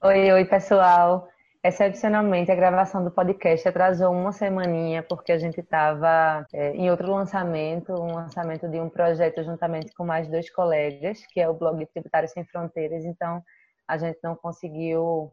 [0.00, 1.28] Oi, oi, pessoal.
[1.60, 7.10] Excepcionalmente, a gravação do podcast atrasou uma semaninha porque a gente estava é, em outro
[7.12, 11.84] lançamento, um lançamento de um projeto juntamente com mais dois colegas, que é o blog
[11.86, 13.04] Tributário Sem Fronteiras.
[13.04, 13.42] Então,
[13.88, 15.32] a gente não conseguiu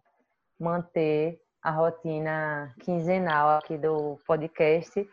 [0.60, 5.08] manter a rotina quinzenal aqui do podcast,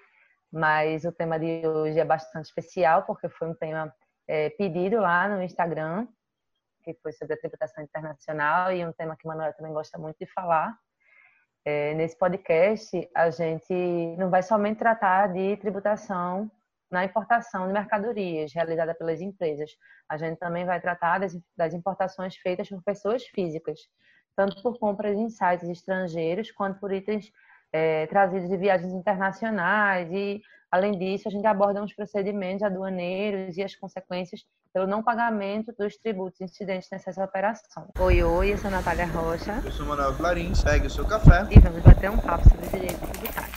[0.50, 3.94] mas o tema de hoje é bastante especial porque foi um tema
[4.26, 6.06] é, pedido lá no Instagram
[6.82, 10.16] que foi sobre a tributação internacional e um tema que o Manuel também gosta muito
[10.18, 10.76] de falar.
[11.64, 13.72] É, nesse podcast, a gente
[14.18, 16.50] não vai somente tratar de tributação
[16.90, 19.70] na importação de mercadorias realizada pelas empresas.
[20.08, 23.78] A gente também vai tratar das, das importações feitas por pessoas físicas,
[24.36, 27.30] tanto por compras em sites estrangeiros quanto por itens
[27.72, 30.42] é, trazidos de viagens internacionais e
[30.72, 35.98] Além disso, a gente aborda os procedimentos aduaneiros e as consequências pelo não pagamento dos
[35.98, 37.90] tributos incidentes nessa operação.
[37.98, 39.60] Oi, oi, eu sou a Natália Rocha.
[39.62, 40.64] Eu sou Manuel Clarins.
[40.64, 41.46] Pegue o seu café.
[41.50, 43.52] E vamos bater um papo sobre direito tributário.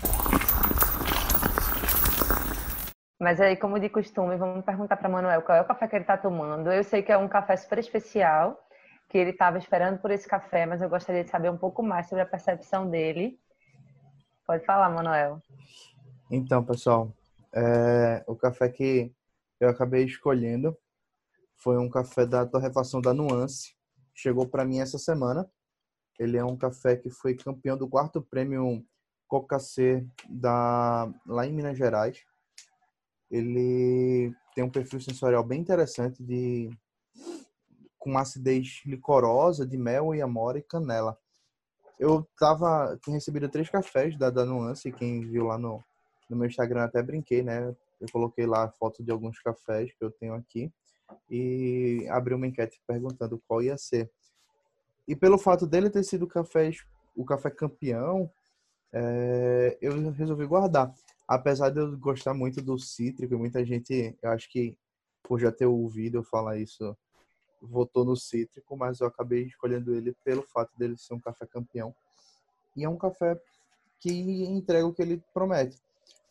[3.18, 6.04] Mas aí, como de costume, vamos perguntar para Manuel qual é o café que ele
[6.04, 6.70] está tomando.
[6.70, 8.60] Eu sei que é um café super especial,
[9.08, 12.10] que ele estava esperando por esse café, mas eu gostaria de saber um pouco mais
[12.10, 13.40] sobre a percepção dele.
[14.46, 15.42] Pode falar, Manuel.
[16.30, 17.10] Então, pessoal,
[17.54, 19.14] é, o café que
[19.62, 20.78] eu acabei escolhendo
[21.58, 23.76] foi um café da torrefação da Nuance.
[24.14, 25.50] Chegou para mim essa semana.
[26.20, 28.86] Ele é um café que foi campeão do quarto prêmio
[29.28, 32.24] Coca-C da lá em Minas Gerais.
[33.30, 36.70] Ele tem um perfil sensorial bem interessante de
[37.98, 41.18] com acidez licorosa de mel e amora e canela.
[42.00, 45.84] Eu tava tinha recebido três cafés da, da Nuance, quem viu lá no
[46.30, 47.76] no meu Instagram até brinquei, né?
[48.00, 50.72] Eu coloquei lá foto de alguns cafés que eu tenho aqui
[51.30, 54.10] e abri uma enquete perguntando qual ia ser.
[55.08, 58.30] E pelo fato dele ter sido cafés, o café campeão,
[58.92, 60.94] é, eu resolvi guardar.
[61.28, 64.78] Apesar de eu gostar muito do cítrico, muita gente, eu acho que
[65.24, 66.96] por já ter ouvido eu falar isso,
[67.62, 71.96] votou no cítrico, mas eu acabei escolhendo ele pelo fato dele ser um café campeão.
[72.76, 73.40] E é um café
[74.00, 75.80] que entrega o que ele promete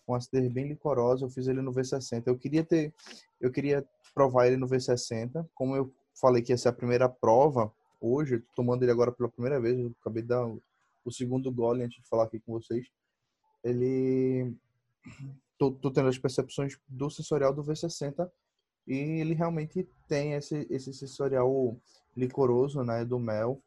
[0.06, 1.24] com acidez bem licorosa.
[1.24, 2.22] Eu fiz ele no V60.
[2.26, 2.92] Eu queria ter,
[3.40, 3.84] eu queria
[4.14, 5.46] provar ele no V60.
[5.54, 9.60] Como eu falei que ia ser a primeira prova hoje, tomando ele agora pela primeira
[9.60, 12.86] vez, eu acabei de dar o segundo gole antes de falar aqui com vocês.
[13.62, 14.54] Ele
[15.58, 18.30] tô, tô tendo as percepções do sensorial do V60
[18.86, 21.76] e ele realmente tem esse esse sensorial
[22.16, 23.60] licoroso, né, do mel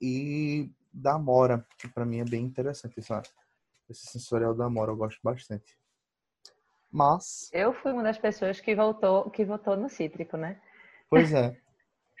[0.00, 3.28] e da mora, que para mim é bem interessante, sabe?
[3.88, 5.78] Esse sensorial da Amora eu gosto bastante.
[6.90, 7.50] Mas.
[7.52, 10.60] Eu fui uma das pessoas que voltou, que votou no cítrico, né?
[11.10, 11.56] Pois é.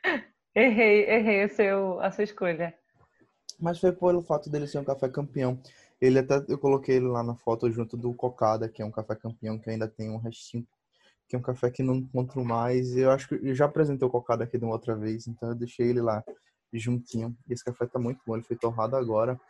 [0.54, 2.74] errei, errei o seu, a sua escolha.
[3.60, 5.60] Mas foi pelo fato dele ser um café campeão.
[6.00, 9.14] Ele até eu coloquei ele lá na foto junto do Cocada, que é um café
[9.14, 10.66] campeão que ainda tem um restinho,
[11.28, 12.96] que é um café que não encontro mais.
[12.96, 15.54] Eu acho que eu já apresentei o Cocada aqui de uma outra vez, então eu
[15.54, 16.22] deixei ele lá
[16.72, 17.36] juntinho.
[17.48, 19.40] E esse café tá muito bom, ele foi torrado agora,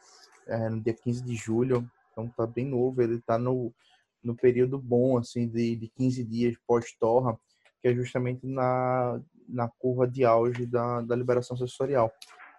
[0.47, 1.91] é, no dia 15 de julho.
[2.15, 3.75] Então tá bem novo, ele tá no,
[4.23, 7.37] no período bom, assim, de, de 15 dias pós-torra,
[7.83, 12.11] que é justamente na, na curva de auge da, da liberação sensorial.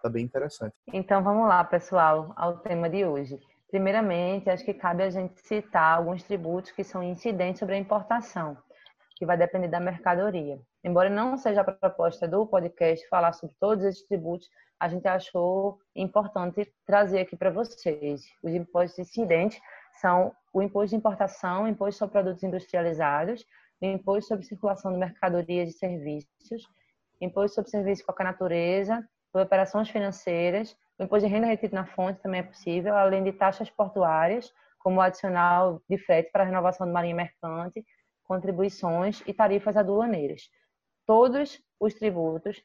[0.03, 0.75] Tá bem interessante.
[0.93, 3.39] Então vamos lá, pessoal, ao tema de hoje.
[3.71, 8.57] Primeiramente, acho que cabe a gente citar alguns tributos que são incidentes sobre a importação,
[9.15, 10.59] que vai depender da mercadoria.
[10.83, 14.47] Embora não seja a proposta do podcast falar sobre todos esses tributos,
[14.79, 18.23] a gente achou importante trazer aqui para vocês.
[18.43, 19.59] Os impostos incidentes
[20.01, 23.45] são o imposto de importação, o imposto sobre produtos industrializados,
[23.81, 26.67] o imposto sobre circulação de mercadorias e serviços,
[27.21, 31.85] imposto sobre serviços de qualquer natureza, sobre operações financeiras, o imposto de renda retido na
[31.85, 36.87] fonte também é possível, além de taxas portuárias, como o adicional de frete para renovação
[36.87, 37.83] de marinha mercante,
[38.23, 40.49] contribuições e tarifas aduaneiras.
[41.05, 42.63] Todos os tributos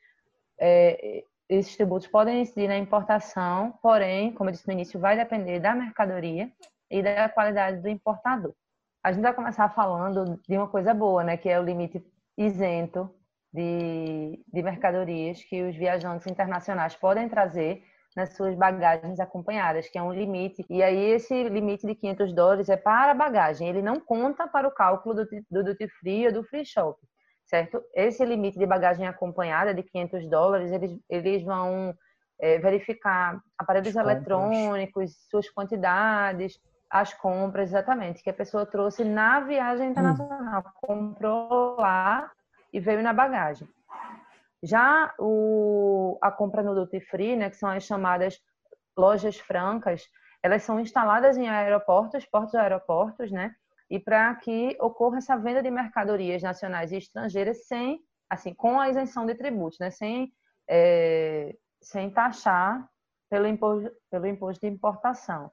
[0.58, 5.58] é, esses tributos podem incidir na importação, porém, como eu disse no início, vai depender
[5.58, 6.48] da mercadoria
[6.88, 8.54] e da qualidade do importador.
[9.02, 12.04] A gente vai começar falando de uma coisa boa, né, que é o limite
[12.38, 13.12] isento
[13.52, 17.82] de, de mercadorias que os viajantes internacionais podem trazer
[18.14, 20.64] nas suas bagagens acompanhadas, que é um limite.
[20.70, 24.68] E aí esse limite de 500 dólares é para a bagagem, ele não conta para
[24.68, 27.00] o cálculo do, do duty free ou do free shop
[27.50, 27.82] certo?
[27.92, 31.92] Esse limite de bagagem acompanhada de 500 dólares, eles, eles vão
[32.38, 39.90] é, verificar aparelhos eletrônicos, suas quantidades, as compras, exatamente, que a pessoa trouxe na viagem
[39.90, 40.70] internacional, hum.
[40.80, 42.30] comprou lá
[42.72, 43.68] e veio na bagagem.
[44.62, 48.38] Já o, a compra no duty free, né, que são as chamadas
[48.96, 50.04] lojas francas,
[50.42, 53.54] elas são instaladas em aeroportos, portos aeroportos, né?
[53.90, 58.88] E para que ocorra essa venda de mercadorias nacionais e estrangeiras sem, assim, com a
[58.88, 59.90] isenção de tributos, né?
[59.90, 60.32] Sem,
[60.68, 62.88] é, sem taxar
[63.28, 65.50] pelo imposto, pelo imposto de importação.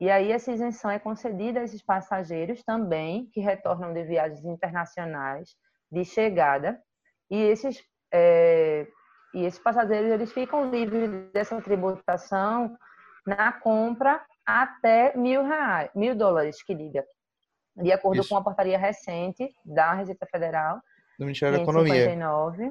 [0.00, 5.54] E aí essa isenção é concedida a esses passageiros também que retornam de viagens internacionais
[5.90, 6.82] de chegada
[7.30, 7.82] e esses
[8.12, 8.86] é,
[9.34, 12.76] e esses passageiros eles ficam livres dessa tributação
[13.26, 17.04] na compra até mil reais, mil dólares, que diga,
[17.76, 18.28] de acordo Isso.
[18.28, 20.80] com a portaria recente da Receita Federal
[21.18, 22.16] do Ministério da Economia,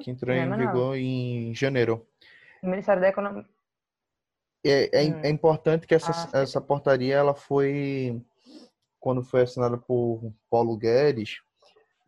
[0.02, 2.06] que entrou em vigor em janeiro.
[2.62, 3.44] O Ministério da Economia.
[4.64, 5.20] É, é, hum.
[5.22, 8.22] é importante que essa, ah, essa portaria ela foi
[8.98, 11.42] quando foi assinada por Paulo Guedes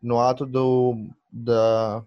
[0.01, 0.95] no ato do
[1.31, 2.03] da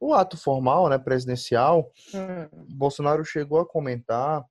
[0.00, 2.66] o ato formal, né, presidencial, hum.
[2.68, 4.44] Bolsonaro chegou a comentar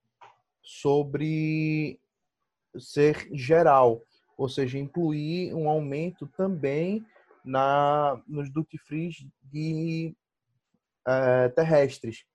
[0.62, 2.00] sobre
[2.78, 4.02] ser geral,
[4.38, 7.06] ou seja, incluir um aumento também
[7.44, 9.12] na nos duty free
[9.44, 10.16] de
[11.08, 12.26] é, terrestres.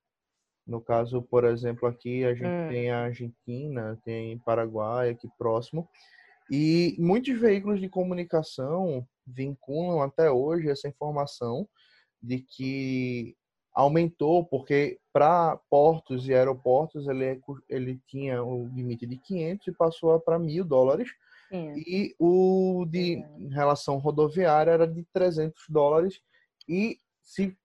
[0.66, 2.68] No caso, por exemplo, aqui a gente hum.
[2.68, 5.88] tem a Argentina, tem Paraguai aqui próximo,
[6.50, 11.68] e muitos veículos de comunicação vinculam até hoje essa informação
[12.20, 13.36] de que
[13.72, 17.38] aumentou, porque para portos e aeroportos ele, é
[17.68, 21.08] ele tinha o limite de 500 e passou para mil dólares.
[21.50, 21.74] Sim.
[21.76, 26.20] E o de em relação rodoviária era de 300 dólares
[26.68, 27.56] e se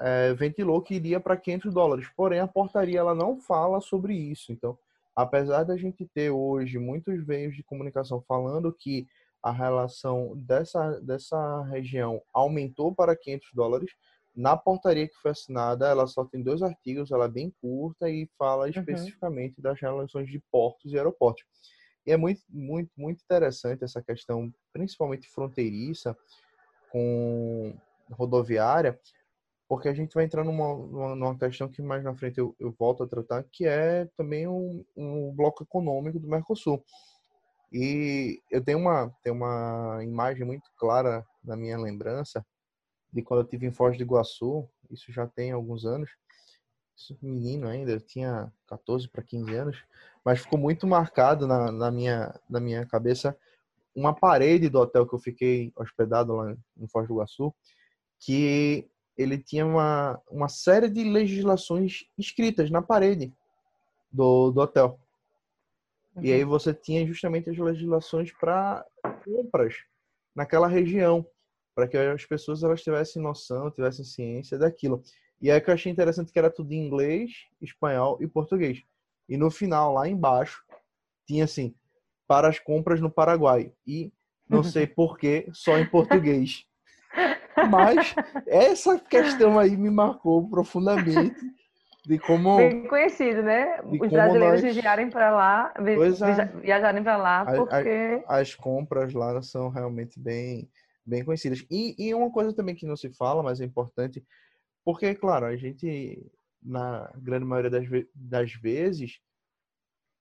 [0.00, 2.08] é, ventilou que iria para 500 dólares.
[2.16, 4.52] Porém, a portaria ela não fala sobre isso.
[4.52, 4.76] Então,
[5.14, 9.06] apesar da gente ter hoje muitos meios de comunicação falando que
[9.42, 13.90] a relação dessa, dessa região aumentou para 500 dólares.
[14.34, 18.28] Na portaria que foi assinada, ela só tem dois artigos, ela é bem curta e
[18.38, 18.70] fala uhum.
[18.70, 21.44] especificamente das relações de portos e aeroportos.
[22.08, 26.16] E é muito, muito, muito interessante essa questão, principalmente fronteiriça,
[26.90, 27.78] com
[28.10, 28.98] rodoviária,
[29.68, 33.02] porque a gente vai entrar numa, numa questão que mais na frente eu, eu volto
[33.02, 36.82] a tratar, que é também um, um bloco econômico do Mercosul.
[37.70, 42.42] E eu tenho uma, tenho uma imagem muito clara na minha lembrança
[43.12, 46.08] de quando eu tive em Foz do Iguaçu, isso já tem alguns anos,
[47.22, 49.84] menino ainda, eu tinha 14 para 15 anos,
[50.24, 53.36] mas ficou muito marcado na, na, minha, na minha cabeça
[53.94, 57.54] uma parede do hotel que eu fiquei hospedado lá em Foz do Iguaçu,
[58.20, 63.32] que ele tinha uma, uma série de legislações escritas na parede
[64.10, 65.00] do, do hotel.
[66.14, 66.24] Uhum.
[66.24, 66.50] E aí uhum.
[66.50, 68.86] você tinha justamente as legislações para
[69.24, 69.74] compras
[70.34, 71.26] naquela região,
[71.74, 75.02] para que as pessoas elas tivessem noção, tivessem ciência daquilo.
[75.40, 77.30] E aí que eu achei interessante que era tudo em inglês,
[77.60, 78.82] espanhol e português.
[79.28, 80.62] E no final, lá embaixo,
[81.26, 81.74] tinha assim,
[82.26, 83.72] para as compras no Paraguai.
[83.86, 84.12] E
[84.48, 86.64] não sei porquê, só em português.
[87.70, 88.14] Mas
[88.46, 91.34] essa questão aí me marcou profundamente
[92.06, 93.80] de como bem conhecido, né?
[93.82, 94.74] Os brasileiros nós...
[94.74, 96.60] viajarem para lá, é.
[96.60, 100.68] viajarem para lá, porque as compras lá são realmente bem
[101.04, 101.64] bem conhecidas.
[101.70, 104.24] E, e uma coisa também que não se fala, mas é importante,
[104.88, 106.26] porque claro, a gente
[106.62, 109.20] na grande maioria das, das vezes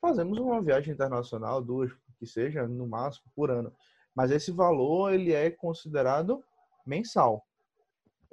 [0.02, 1.90] fazemos uma viagem internacional, duas
[2.20, 3.74] que seja, no máximo por ano.
[4.14, 6.44] Mas esse valor ele é considerado
[6.86, 7.48] mensal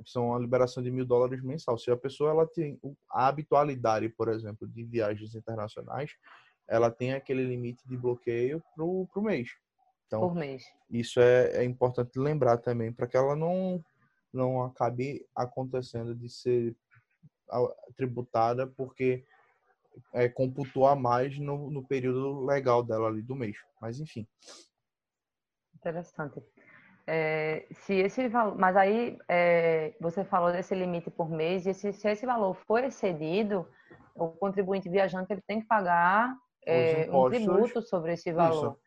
[0.04, 1.78] são a liberação de mil dólares mensal.
[1.78, 6.10] Se a pessoa ela tem a habitualidade, por exemplo, de viagens internacionais,
[6.66, 9.50] ela tem aquele limite de bloqueio para o mês.
[10.08, 10.64] Então, Por mês.
[10.90, 13.84] isso é, é importante lembrar também, para que ela não,
[14.36, 16.76] não acabe acontecendo de ser
[17.96, 19.24] tributada porque
[20.12, 23.56] é, computou a mais no, no período legal dela ali do mês.
[23.80, 24.26] Mas enfim.
[25.74, 26.42] Interessante.
[27.06, 31.92] É, se esse valor, mas aí é, você falou desse limite por mês, e se,
[31.92, 33.68] se, esse valor for excedido,
[34.14, 36.34] o contribuinte viajante ele tem que pagar
[36.66, 38.78] é, um tributo sobre esse valor.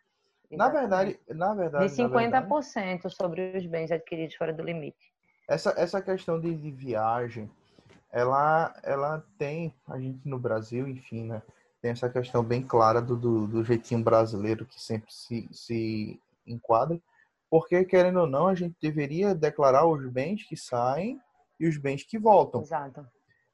[0.50, 1.90] Na verdade, na verdade.
[1.90, 5.14] De 50% verdade, sobre os bens adquiridos fora do limite.
[5.48, 7.50] Essa, essa questão de, de, viagem,
[8.12, 11.42] ela, ela tem, a gente no Brasil, enfim, né,
[11.82, 17.00] tem essa questão bem clara do, do, do jeitinho brasileiro que sempre se, se enquadra
[17.50, 21.20] porque, querendo ou não, a gente deveria declarar os bens que saem
[21.60, 22.62] e os bens que voltam.
[22.62, 23.08] Exato.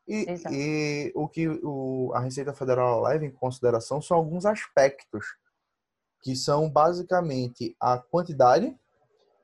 [0.08, 0.54] E, Exato.
[0.54, 5.26] e o que o, a Receita Federal leva em consideração são alguns aspectos,
[6.22, 8.76] que são basicamente a quantidade,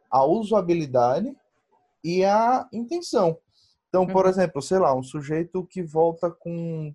[0.09, 1.35] a usabilidade
[2.03, 3.39] e a intenção.
[3.87, 4.31] Então, por uhum.
[4.31, 6.93] exemplo, sei lá, um sujeito que volta com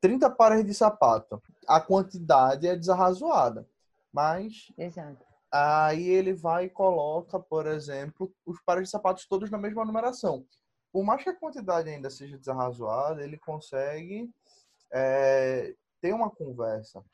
[0.00, 1.42] 30 pares de sapato.
[1.66, 3.68] A quantidade é desarrazoada.
[4.12, 5.24] Mas Exato.
[5.52, 10.46] aí ele vai e coloca, por exemplo, os pares de sapatos todos na mesma numeração.
[10.92, 14.30] Por mais que a quantidade ainda seja desarrazoada, ele consegue
[14.90, 17.04] é, ter uma conversa.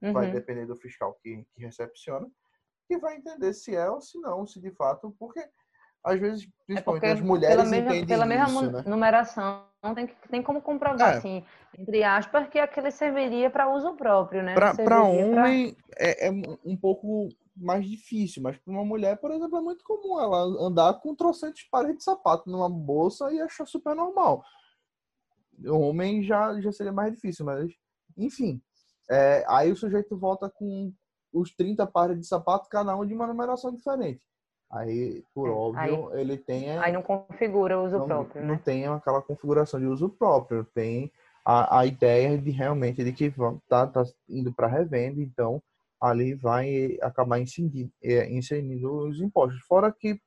[0.00, 0.12] Uhum.
[0.12, 2.30] Vai depender do fiscal que, que recepciona,
[2.86, 5.48] que vai entender se é ou se não, se de fato, porque
[6.06, 8.84] às vezes, principalmente é as mulheres pela mesma, entendem pela mesma isso, né?
[8.86, 11.16] numeração, tem, tem como comprovar, é.
[11.16, 11.44] assim,
[11.76, 14.54] entre aspas, que aquele serviria para uso próprio, né?
[14.54, 15.84] Para homem pra...
[15.98, 16.30] É, é
[16.64, 20.94] um pouco mais difícil, mas para uma mulher, por exemplo, é muito comum ela andar
[20.94, 24.44] com trocentos pares de sapato numa bolsa e achar super normal.
[25.64, 27.72] O homem já, já seria mais difícil, mas
[28.16, 28.62] enfim.
[29.10, 30.92] É, aí o sujeito volta com
[31.32, 34.22] os 30 pares de sapato, cada um de uma numeração diferente.
[34.70, 36.76] Aí, por é, óbvio, aí, ele tem.
[36.78, 38.42] Aí não configura o uso não, próprio.
[38.42, 38.60] Não né?
[38.64, 40.64] tem aquela configuração de uso próprio.
[40.64, 41.10] Tem
[41.44, 43.32] a, a ideia de realmente de que
[43.68, 45.62] tá, tá indo para revenda, então
[46.00, 49.60] ali vai acabar incidindo, é, os impostos.
[49.62, 50.20] Fora que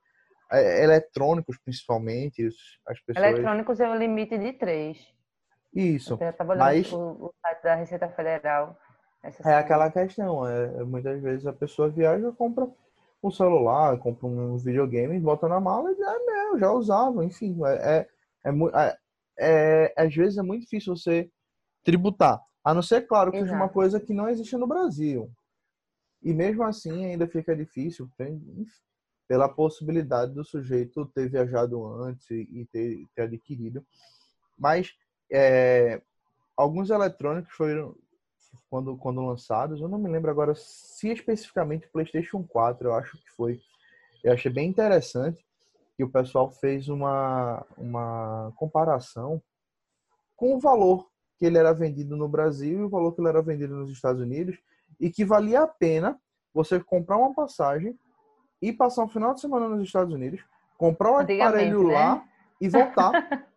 [0.52, 2.48] é, eletrônicos, principalmente,
[2.88, 3.26] as pessoas.
[3.26, 4.98] Eletrônicos é o limite de 3.
[5.74, 6.18] Isso.
[6.20, 6.92] Eu estava olhando mas...
[6.92, 8.78] o, o site da Receita Federal.
[9.46, 10.48] é aquela questão.
[10.48, 12.68] É, muitas vezes a pessoa viaja, compra
[13.22, 17.58] um celular, compra um videogame, bota na mala e é meu, já usava, enfim.
[17.66, 18.08] É,
[18.46, 18.98] é, é,
[19.40, 21.30] é, às vezes é muito difícil você
[21.84, 22.42] tributar.
[22.64, 23.52] A não ser, claro, que Exato.
[23.52, 25.30] seja uma coisa que não existe no Brasil.
[26.22, 28.10] E mesmo assim ainda fica difícil
[29.28, 33.86] pela possibilidade do sujeito ter viajado antes e ter, ter adquirido.
[34.58, 34.94] Mas
[35.32, 36.02] é,
[36.58, 37.96] alguns eletrônicos foram,
[38.70, 39.82] quando, quando lançados.
[39.82, 43.60] Eu não me lembro agora se especificamente o PlayStation 4, eu acho que foi.
[44.24, 45.44] Eu achei bem interessante
[45.96, 49.42] que o pessoal fez uma, uma comparação
[50.36, 53.42] com o valor que ele era vendido no Brasil e o valor que ele era
[53.42, 54.58] vendido nos Estados Unidos
[55.00, 56.20] e que valia a pena
[56.54, 57.98] você comprar uma passagem
[58.62, 60.42] e passar um final de semana nos Estados Unidos,
[60.78, 61.94] comprar um aparelho né?
[61.94, 62.26] lá
[62.60, 63.12] e voltar.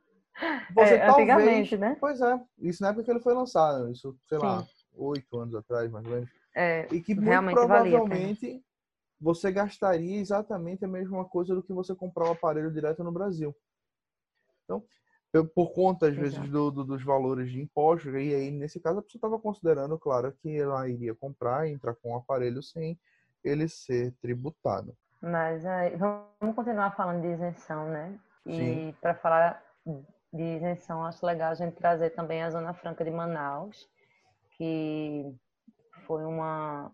[0.75, 1.97] Você é, talvez, né?
[2.01, 4.47] Pois é, isso na época que ele foi lançado, isso, sei Sim.
[4.47, 6.31] lá, oito anos atrás, mais ou menos.
[6.55, 8.63] É, e que muito provavelmente
[9.21, 13.13] você gastaria exatamente a mesma coisa do que você comprar o um aparelho direto no
[13.13, 13.55] Brasil.
[14.65, 14.85] Então,
[15.33, 18.99] eu, por conta, às vezes, do, do, dos valores de impostos, e aí, nesse caso,
[18.99, 22.63] a pessoa estava considerando, claro, que ela iria comprar e entrar com o um aparelho
[22.63, 22.99] sem
[23.43, 24.95] ele ser tributado.
[25.23, 28.19] Mas aí, vamos continuar falando de isenção, né?
[28.45, 33.11] E para falar de isenção, acho legal a gente trazer também a Zona Franca de
[33.11, 33.89] Manaus,
[34.63, 35.35] que
[36.07, 36.93] foi uma,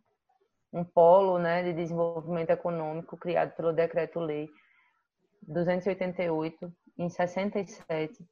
[0.72, 4.48] um polo né, de desenvolvimento econômico criado pelo Decreto-Lei
[5.42, 8.26] 288 em 67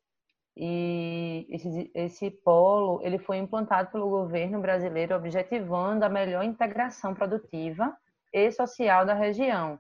[0.57, 7.95] e esse, esse polo ele foi implantado pelo governo brasileiro objetivando a melhor integração produtiva
[8.33, 9.79] e social da região.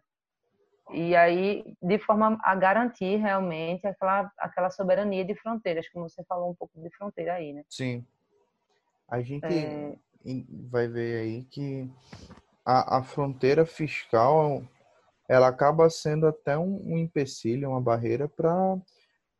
[0.92, 6.50] E aí de forma a garantir realmente aquela aquela soberania de fronteiras como você falou
[6.50, 7.64] um pouco de fronteira aí né?
[7.70, 8.06] Sim
[9.08, 9.96] a gente é...
[10.70, 11.90] vai ver aí que
[12.64, 14.62] a, a, fronteira fiscal
[15.28, 18.76] ela acaba sendo até um, um empecilho, uma barreira para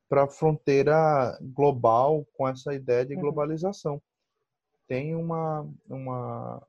[0.09, 3.23] para a fronteira global com essa ideia de uhum.
[3.23, 4.01] globalização.
[4.87, 6.63] Tem uma, uma,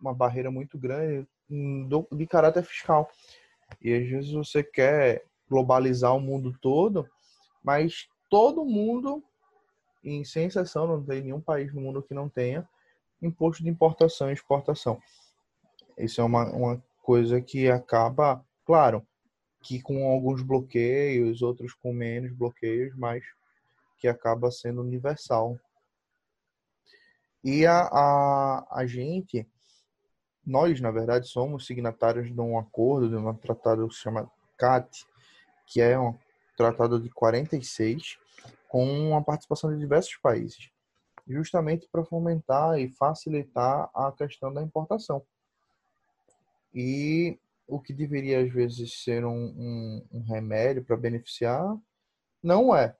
[0.00, 1.26] uma barreira muito grande
[1.88, 3.10] do, de caráter fiscal.
[3.82, 7.08] E às vezes você quer globalizar o mundo todo,
[7.62, 9.22] mas todo mundo
[10.06, 12.66] e sem exceção, não tem nenhum país no mundo que não tenha
[13.20, 15.02] imposto de importação e exportação.
[15.98, 19.04] Isso é uma, uma coisa que acaba, claro,
[19.60, 23.24] que com alguns bloqueios, outros com menos bloqueios, mas
[23.98, 25.58] que acaba sendo universal.
[27.42, 29.44] E a, a, a gente,
[30.46, 35.04] nós, na verdade, somos signatários de um acordo, de um tratado que se chama CAT,
[35.66, 36.16] que é um
[36.56, 38.18] tratado de 46,
[38.68, 40.70] com a participação de diversos países,
[41.26, 45.22] justamente para fomentar e facilitar a questão da importação.
[46.74, 51.76] E o que deveria às vezes ser um, um, um remédio para beneficiar,
[52.42, 52.96] não é.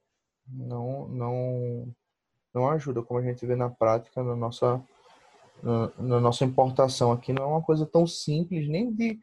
[0.48, 1.94] Não, não,
[2.54, 4.82] não ajuda, como a gente vê na prática, na nossa,
[5.62, 9.18] na, na nossa importação aqui, não é uma coisa tão simples, nem de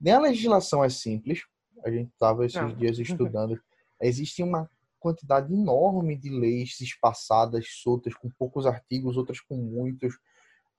[0.00, 1.42] nem a legislação é simples.
[1.84, 2.74] A gente estava esses não.
[2.74, 3.60] dias estudando.
[4.00, 4.70] Existe uma
[5.06, 10.18] quantidade enorme de leis espaçadas, soltas, com poucos artigos, outras com muitos,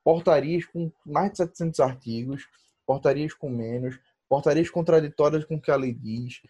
[0.03, 2.47] portarias com mais de 700 artigos,
[2.85, 6.41] portarias com menos, portarias contraditórias com o que a lei diz.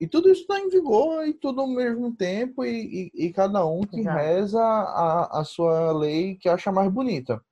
[0.00, 3.64] E tudo isso está em vigor e tudo ao mesmo tempo, e, e, e cada
[3.66, 4.18] um que Exato.
[4.18, 7.42] reza a, a sua lei que acha mais bonita.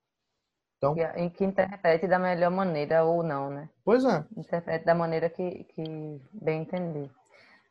[0.79, 3.71] Então, em que interprete da melhor maneira ou não, né?
[3.85, 4.25] Pois é.
[4.37, 7.11] Interprete da maneira que, que bem entender.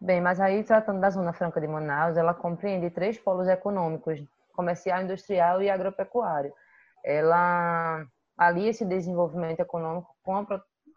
[0.03, 4.22] Bem, mas aí, tratando da Zona Franca de Manaus, ela compreende três polos econômicos,
[4.53, 6.53] comercial, industrial e agropecuário.
[7.05, 8.05] Ela
[8.38, 10.45] alia esse desenvolvimento econômico com a,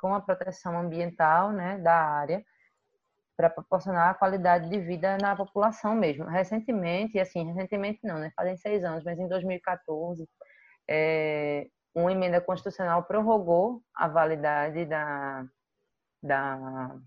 [0.01, 2.45] com a proteção ambiental né, da área,
[3.37, 6.25] para proporcionar a qualidade de vida na população mesmo.
[6.25, 8.33] Recentemente, assim, recentemente não, né?
[8.35, 10.29] Fazem seis anos, mas em 2014,
[10.91, 15.47] é, uma emenda constitucional prorrogou a validade da,
[16.21, 16.99] da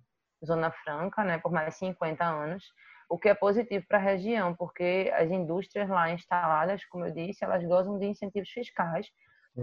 [0.46, 2.64] Zona Franca, né, por mais 50 anos,
[3.10, 7.44] o que é positivo para a região, porque as indústrias lá instaladas, como eu disse,
[7.44, 9.08] elas gozam de incentivos fiscais,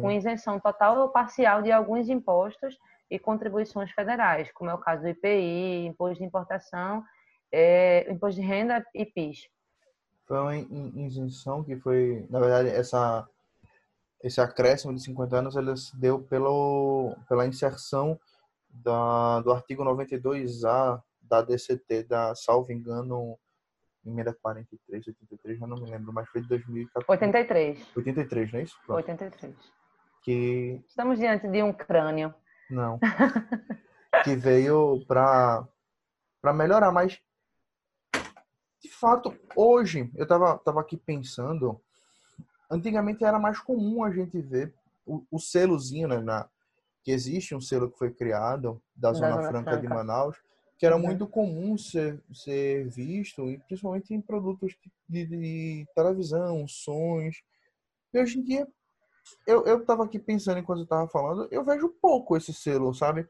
[0.00, 2.76] com isenção total ou parcial de alguns impostos
[3.10, 7.04] e contribuições federais, como é o caso do IPI, Imposto de Importação,
[7.52, 9.48] é, Imposto de Renda e PIS.
[10.26, 10.56] Foi uma
[11.06, 13.26] isenção que foi, na verdade, essa,
[14.22, 18.18] esse acréscimo de 50 anos ele se deu pelo, pela inserção
[18.82, 23.38] da, do artigo 92A da DCT, da, salvo engano,
[24.04, 27.10] emenda 43, 83, já não me lembro, mas foi de 2014.
[27.10, 27.96] 83.
[27.96, 28.78] 83, não é isso?
[28.86, 28.98] Pronto.
[28.98, 29.54] 83.
[30.22, 30.80] Que...
[30.86, 32.34] Estamos diante de um crânio
[32.70, 32.98] não.
[34.24, 35.66] que veio para
[36.40, 37.20] para melhorar, mas
[38.80, 41.80] de fato, hoje eu tava tava aqui pensando,
[42.70, 44.72] antigamente era mais comum a gente ver
[45.04, 46.48] o, o selozinho, né, na,
[47.06, 50.36] que existe um selo que foi criado da Zona, Zona Franca, Franca, de Manaus,
[50.76, 51.02] que era uhum.
[51.02, 54.76] muito comum ser, ser visto, e principalmente em produtos
[55.08, 57.44] de, de televisão, sons.
[58.12, 58.66] E hoje em dia
[59.46, 63.24] eu, eu tava aqui pensando enquanto eu tava falando, eu vejo pouco esse selo, sabe?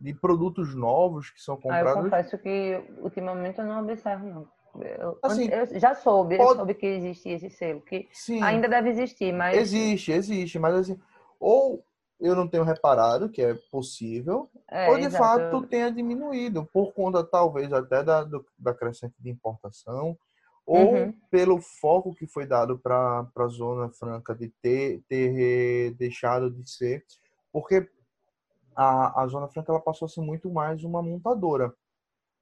[0.00, 1.88] De produtos novos que são comprados.
[1.88, 4.48] Ah, eu confesso que ultimamente eu não observo, não.
[4.80, 6.50] Eu, assim, eu já soube, pode...
[6.52, 9.58] eu soube que existia esse selo, que Sim, ainda deve existir, mas.
[9.58, 10.98] Existe, existe, mas assim,
[11.38, 11.84] ou
[12.20, 15.24] eu não tenho reparado que é possível, é, ou de exato.
[15.24, 20.16] fato tenha diminuído, por conta talvez até da, do, da crescente de importação,
[20.66, 21.12] ou uhum.
[21.30, 27.04] pelo foco que foi dado para a Zona Franca de ter, ter deixado de ser,
[27.52, 27.88] porque
[28.76, 31.74] a, a Zona Franca ela passou a ser muito mais uma montadora.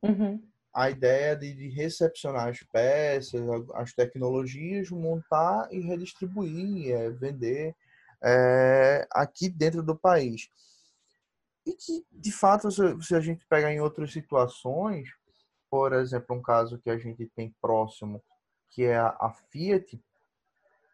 [0.02, 0.42] Uhum.
[0.74, 3.40] A ideia de, de, recepcionar as peças,
[3.74, 7.74] as tecnologias, montar e redistribuir, é, vender
[8.22, 10.48] é, aqui dentro do país.
[11.66, 15.08] E que, de fato, se, se a gente pegar em outras situações,
[15.70, 18.22] por exemplo, um caso que a gente tem próximo,
[18.70, 20.02] que é a Fiat.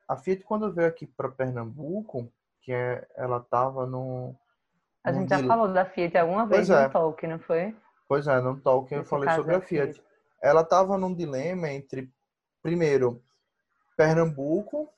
[0.08, 4.34] A Fiat, quando veio aqui para Pernambuco, que é, ela estava no.
[5.04, 6.88] A gente já falou da Fiat alguma vez pois no é.
[6.88, 7.76] Talk, não foi?
[8.08, 9.94] Pois é, no Talk eu falei sobre a Fiat.
[9.94, 10.06] Fiat.
[10.42, 12.12] Ela estava num dilema entre,
[12.62, 13.22] primeiro,
[13.96, 14.88] Pernambuco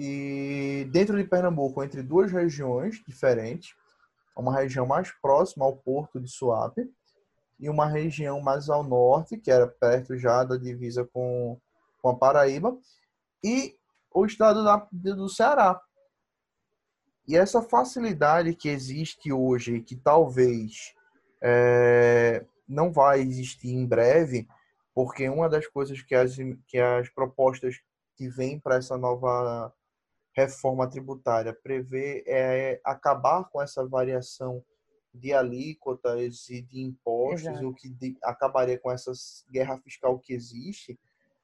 [0.00, 3.74] e dentro de Pernambuco, entre duas regiões diferentes.
[4.36, 6.88] Uma região mais próxima ao porto de Suape
[7.58, 11.60] e uma região mais ao norte, que era perto já da divisa com,
[12.00, 12.78] com a Paraíba,
[13.42, 13.74] e
[14.14, 15.80] o estado da, do Ceará.
[17.26, 20.94] E essa facilidade que existe hoje, que talvez
[21.42, 24.46] é, não vai existir em breve,
[24.94, 26.36] porque uma das coisas que as,
[26.68, 27.80] que as propostas
[28.16, 29.74] que vêm para essa nova
[30.38, 34.62] reforma tributária prevê é acabar com essa variação
[35.12, 37.68] de alíquotas e de impostos, Exato.
[37.68, 39.10] o que de, acabaria com essa
[39.50, 40.96] guerra fiscal que existe.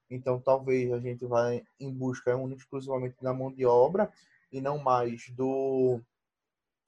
[0.08, 4.12] Então, talvez a gente vai em busca única exclusivamente da mão de obra
[4.52, 6.00] e não mais do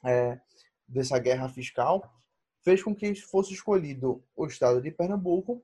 [0.05, 0.39] é,
[0.87, 2.09] dessa guerra fiscal,
[2.63, 5.61] fez com que fosse escolhido o estado de Pernambuco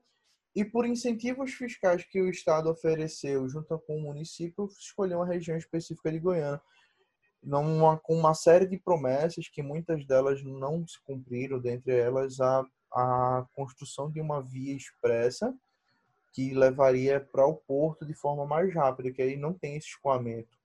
[0.55, 5.57] e por incentivos fiscais que o estado ofereceu junto com o município, escolheu uma região
[5.57, 6.61] específica de Goiânia
[7.43, 12.65] numa, com uma série de promessas que muitas delas não se cumpriram, dentre elas a,
[12.91, 15.53] a construção de uma via expressa
[16.31, 20.57] que levaria para o porto de forma mais rápida, que aí não tem esse escoamento.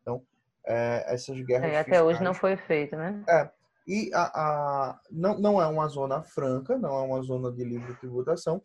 [0.00, 0.22] Então,
[0.64, 1.72] é, essas guerras.
[1.72, 3.24] É, até fiscais, hoje não foi feito, né?
[3.28, 3.50] É.
[3.88, 7.94] E a, a, não, não é uma zona franca, não é uma zona de livre
[7.94, 8.60] tributação,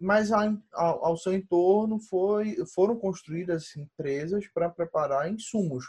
[0.00, 0.30] mas
[0.72, 5.84] ao seu entorno foi, foram construídas empresas para preparar insumos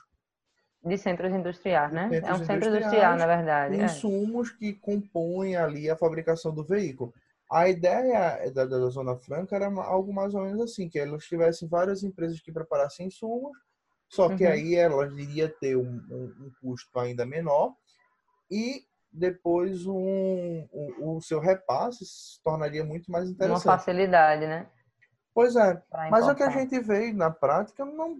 [0.84, 2.10] de centros industriais, né?
[2.10, 3.80] Centros é um centro industrial, na verdade.
[3.80, 3.86] É.
[3.86, 4.58] Insumos é.
[4.58, 7.14] que compõem ali a fabricação do veículo.
[7.52, 11.68] A ideia da, da, Zona Franca era algo mais ou menos assim, que elas tivessem
[11.68, 13.52] várias empresas que preparassem insumos,
[14.10, 14.52] só que uhum.
[14.52, 17.74] aí elas iriam ter um, um, um, custo ainda menor
[18.50, 23.66] e depois um, o, o seu repasse se tornaria muito mais interessante.
[23.66, 24.68] Uma facilidade, né?
[25.34, 28.18] Pois é, mas o que a gente vê na prática não,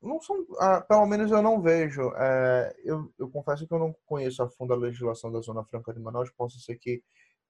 [0.00, 2.12] não são, ah, pelo menos eu não vejo.
[2.16, 5.92] É, eu, eu confesso que eu não conheço a fundo a legislação da Zona Franca
[5.92, 7.02] de Manaus, posso ser que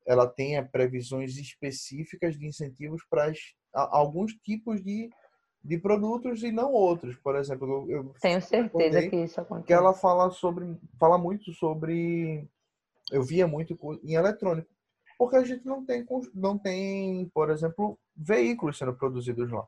[0.07, 3.33] ela tenha previsões específicas de incentivos para
[3.73, 5.11] alguns tipos de,
[5.65, 7.17] de produtos e não outros.
[7.17, 9.67] Por exemplo, eu tenho certeza que isso acontece.
[9.67, 12.49] Que ela fala sobre, fala muito sobre,
[13.11, 14.69] eu via muito em eletrônico,
[15.17, 19.67] porque a gente não tem, não tem, por exemplo, veículos sendo produzidos lá.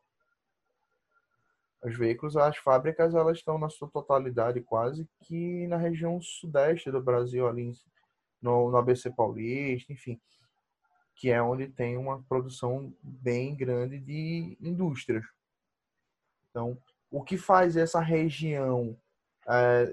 [1.84, 7.00] Os veículos, as fábricas, elas estão na sua totalidade quase que na região sudeste do
[7.00, 7.72] Brasil, ali
[8.40, 10.18] no, no ABC Paulista, enfim,
[11.14, 15.24] que é onde tem uma produção bem grande de indústrias.
[16.54, 16.78] Então,
[17.10, 18.96] o que faz essa região
[19.48, 19.92] é,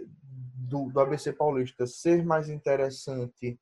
[0.70, 3.60] do, do ABC Paulista ser mais interessante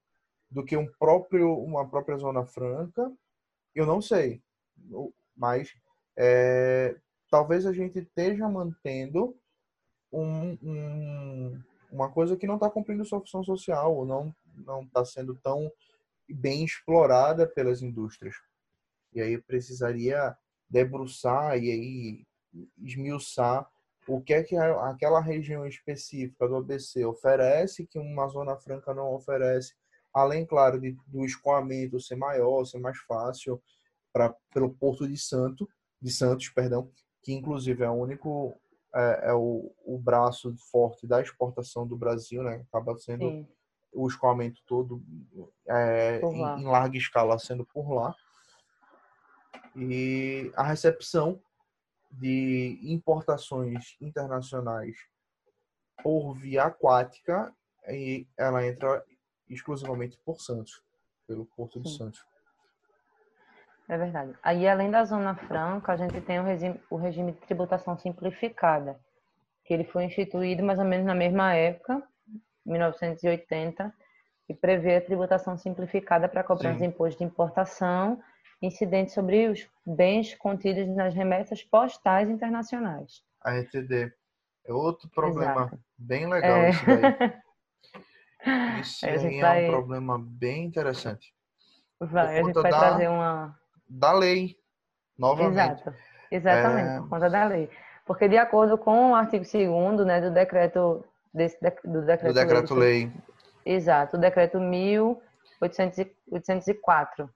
[0.52, 3.10] do que um próprio, uma própria Zona Franca,
[3.74, 4.44] eu não sei.
[5.34, 5.74] Mas
[6.18, 6.98] é,
[7.32, 9.34] talvez a gente esteja mantendo
[10.12, 14.36] um, um, uma coisa que não está cumprindo sua função social, ou não
[14.66, 15.72] não está sendo tão
[16.28, 18.36] bem explorada pelas indústrias.
[19.14, 20.36] E aí precisaria
[20.70, 22.28] debruçar e aí
[22.78, 23.70] esmiuçar
[24.08, 29.14] o que é que aquela região específica do ABC oferece que uma zona franca não
[29.14, 29.74] oferece,
[30.12, 33.62] além, claro, de, do escoamento ser maior, ser mais fácil
[34.12, 35.70] para pelo Porto de Santo,
[36.02, 36.90] de Santos, perdão,
[37.22, 38.60] que inclusive é o único
[38.96, 42.66] é, é o, o braço forte da exportação do Brasil, né?
[42.68, 43.48] Acaba sendo Sim
[43.92, 45.04] o escoamento todo
[45.68, 48.16] é, em, em, larga escala sendo por lá.
[49.76, 51.42] E a recepção
[52.12, 54.98] de importações internacionais
[56.02, 57.54] por via aquática,
[57.88, 59.04] e ela entra
[59.50, 60.82] exclusivamente por Santos,
[61.28, 61.98] pelo Porto de Sim.
[61.98, 62.26] Santos.
[63.88, 64.34] É verdade.
[64.44, 69.00] Aí, além da Zona Franca, a gente tem o regime, o regime de tributação simplificada,
[69.66, 72.02] que ele foi instituído mais ou menos na mesma época
[72.66, 73.94] 1980,
[74.46, 78.22] que prevê a tributação simplificada para cobrar os impostos de importação
[78.62, 83.24] incidentes sobre os bens contidos nas remessas postais internacionais.
[83.42, 84.12] A RTD.
[84.66, 85.80] É outro problema Exato.
[85.98, 86.70] bem legal é.
[86.70, 87.34] isso daí.
[88.80, 89.66] Isso aí vai...
[89.66, 91.34] é um problema bem interessante.
[92.00, 93.54] Vai, a gente vai da, trazer uma...
[93.86, 94.56] Da lei,
[95.18, 95.82] novamente.
[95.82, 95.94] Exato.
[96.32, 97.00] Exatamente, é...
[97.00, 97.70] por conta da lei.
[98.06, 102.74] Porque de acordo com o artigo 2 né, do decreto desse, do decreto, do decreto.
[103.66, 107.30] Exato, o decreto 1804.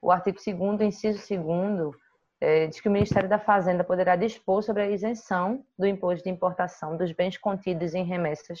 [0.00, 1.94] O artigo 2 inciso 2
[2.40, 6.30] é, diz que o Ministério da Fazenda poderá dispor sobre a isenção do imposto de
[6.30, 8.60] importação dos bens contidos em remessas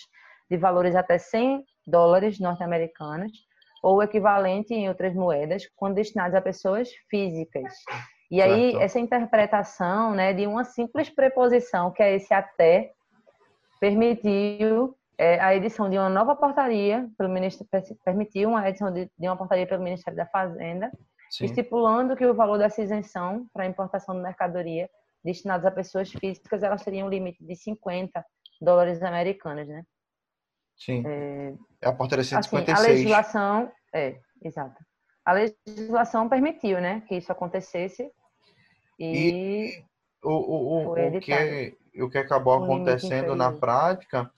[0.50, 3.32] de valores até 100 dólares norte-americanos
[3.82, 7.72] ou equivalente em outras moedas quando destinados a pessoas físicas.
[8.30, 8.82] E aí, certo.
[8.82, 12.92] essa interpretação né, de uma simples preposição, que é esse até,
[13.80, 19.28] permitiu é, a edição de uma nova portaria pelo Ministério permitiu uma edição de, de,
[19.28, 20.90] uma portaria pelo Ministério da Fazenda,
[21.30, 21.44] Sim.
[21.44, 24.88] estipulando que o valor dessa isenção para importação de mercadoria
[25.24, 28.24] destinadas a pessoas físicas, elas teriam um limite de 50
[28.60, 29.82] dólares americanos, né?
[30.76, 31.02] Sim.
[31.06, 32.78] É, é a portaria 156.
[32.78, 34.80] Assim, a legislação, é, exato.
[35.24, 38.10] A legislação permitiu, né, que isso acontecesse
[38.98, 39.84] e, e
[40.22, 44.30] o, o, o, o que o que acabou acontecendo na prática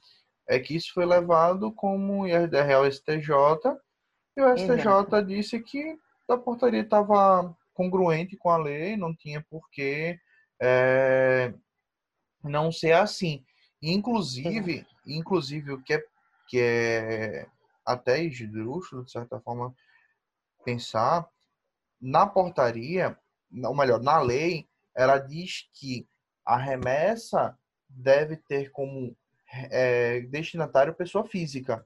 [0.48, 3.30] é que isso foi levado como IRDR ao STJ
[4.36, 5.22] e o STJ Exato.
[5.24, 5.98] disse que
[6.32, 10.18] a portaria estava congruente com a lei, não tinha por que
[10.60, 11.54] é,
[12.42, 13.44] não ser assim.
[13.82, 16.04] Inclusive, inclusive o que é,
[16.48, 17.46] que é
[17.84, 19.74] até esdrúxulo, de certa forma,
[20.64, 21.26] pensar,
[22.00, 23.18] na portaria,
[23.64, 26.06] ou melhor, na lei, ela diz que
[26.44, 29.16] a remessa deve ter como
[29.52, 31.84] é, destinatário pessoa física.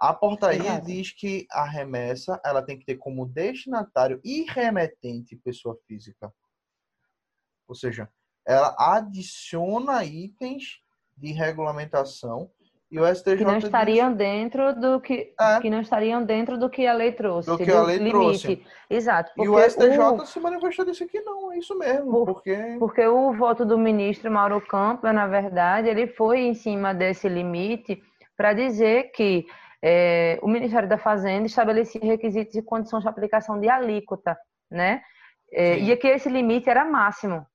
[0.00, 5.78] A portaria diz que a remessa ela tem que ter como destinatário e remetente pessoa
[5.86, 6.32] física.
[7.68, 8.08] Ou seja,
[8.46, 10.80] ela adiciona itens
[11.14, 12.50] de regulamentação
[12.90, 14.18] e o STJ que não estariam diz...
[14.18, 15.60] dentro do que, é.
[15.60, 17.48] que não estariam dentro do que a lei trouxe.
[17.48, 18.10] Do que a lei limite.
[18.16, 18.66] trouxe.
[18.88, 19.30] Exato.
[19.36, 20.26] E o STJ o...
[20.26, 22.10] se manifestou disse que não, é isso mesmo.
[22.10, 22.76] Por, porque...
[22.80, 28.02] porque o voto do ministro Mauro Campos, na verdade, ele foi em cima desse limite
[28.36, 29.46] para dizer que
[29.82, 34.38] é, o Ministério da Fazenda estabelecia requisitos e condições de aplicação de alíquota,
[34.70, 35.02] né?
[35.52, 37.46] É, e que esse limite era máximo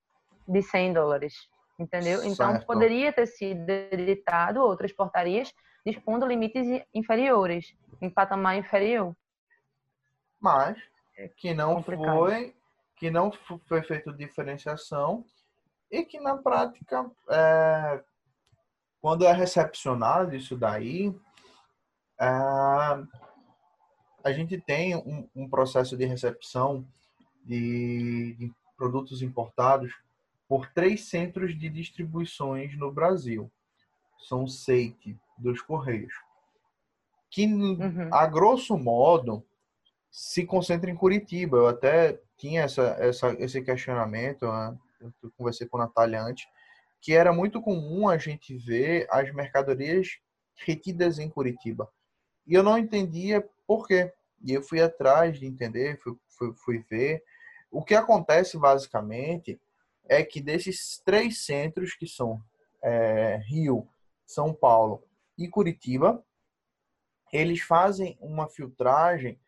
[0.47, 1.33] de 100 dólares.
[1.77, 2.23] Entendeu?
[2.23, 2.65] Então, certo.
[2.65, 5.53] poderia ter sido editado outras portarias
[5.85, 9.15] dispondo limites inferiores, em patamar inferior.
[10.39, 10.77] Mas
[11.37, 12.17] que não Complicado.
[12.17, 12.55] foi
[12.97, 13.31] que não
[13.67, 15.25] foi feito diferenciação
[15.91, 18.01] e que na prática é,
[19.01, 21.13] quando é recepcionado isso daí
[22.19, 22.25] é,
[24.23, 26.87] a gente tem um, um, processo de recepção
[27.43, 29.93] de, de produtos importados
[30.47, 33.51] por três centros de distribuições no Brasil.
[34.27, 36.13] São SEIT dos Correios.
[37.29, 38.09] Que, uhum.
[38.11, 39.45] a grosso modo,
[40.09, 41.57] se concentra em Curitiba.
[41.57, 44.77] Eu até tinha essa, essa, esse questionamento, né?
[45.01, 46.47] eu conversei com a Natália antes,
[47.01, 50.19] que era muito comum a gente ver as mercadorias
[50.55, 51.91] retidas em Curitiba.
[52.45, 54.13] E eu não entendia por quê.
[54.41, 57.23] E eu fui atrás de entender, fui, fui, fui ver.
[57.71, 59.59] O que acontece basicamente
[60.07, 62.41] é que desses três centros que são
[62.81, 63.87] é, Rio,
[64.25, 65.03] São Paulo
[65.37, 66.23] e Curitiba,
[67.33, 69.39] eles fazem uma filtragem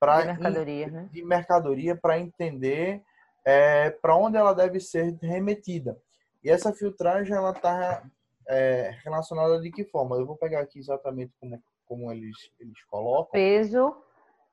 [0.00, 1.10] para de mercadoria, né?
[1.24, 3.02] mercadoria para entender
[3.44, 6.00] é, para onde ela deve ser remetida.
[6.42, 8.02] E essa filtragem ela está
[8.48, 10.16] é, relacionada de que forma?
[10.16, 11.62] Eu vou pegar aqui exatamente como,
[11.92, 13.32] como eles, eles colocam.
[13.32, 13.94] Peso.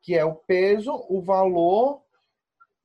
[0.01, 2.01] Que é o peso, o valor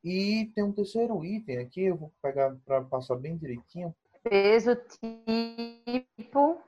[0.05, 3.93] e tem um terceiro item aqui, eu vou pegar para passar bem direitinho.
[4.23, 6.61] Peso, tipo,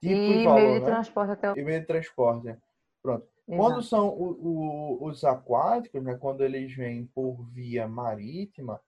[0.00, 0.86] tipo e, valor, meio de né?
[0.86, 1.58] transporte até o...
[1.58, 2.56] E meio de transporte.
[3.02, 3.26] Pronto.
[3.48, 3.56] Exato.
[3.56, 8.80] Quando são o, o, os aquáticos, né, quando eles vêm por via marítima,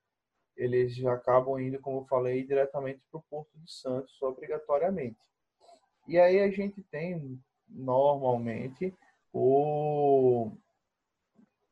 [0.56, 5.18] eles acabam indo, como eu falei, diretamente para o Porto de Santos, obrigatoriamente.
[6.06, 8.94] E aí a gente tem, normalmente,
[9.32, 10.52] o,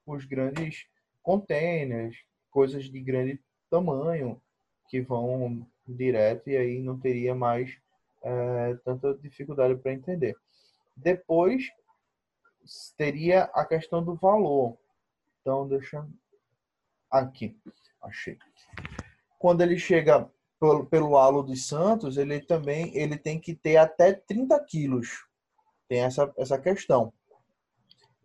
[0.06, 0.86] os grandes
[1.22, 2.16] containers,
[2.50, 4.40] coisas de grande tamanho
[4.88, 7.78] que vão direto e aí não teria mais
[8.22, 10.34] é, tanta dificuldade para entender.
[10.96, 11.64] Depois
[12.96, 14.76] teria a questão do valor.
[15.40, 16.06] Então, deixa
[17.10, 17.56] aqui,
[18.02, 18.38] achei.
[19.38, 24.12] Quando ele chega pelo, pelo halo dos Santos, ele também ele tem que ter até
[24.12, 25.26] 30 quilos.
[25.92, 27.12] Tem essa, essa questão.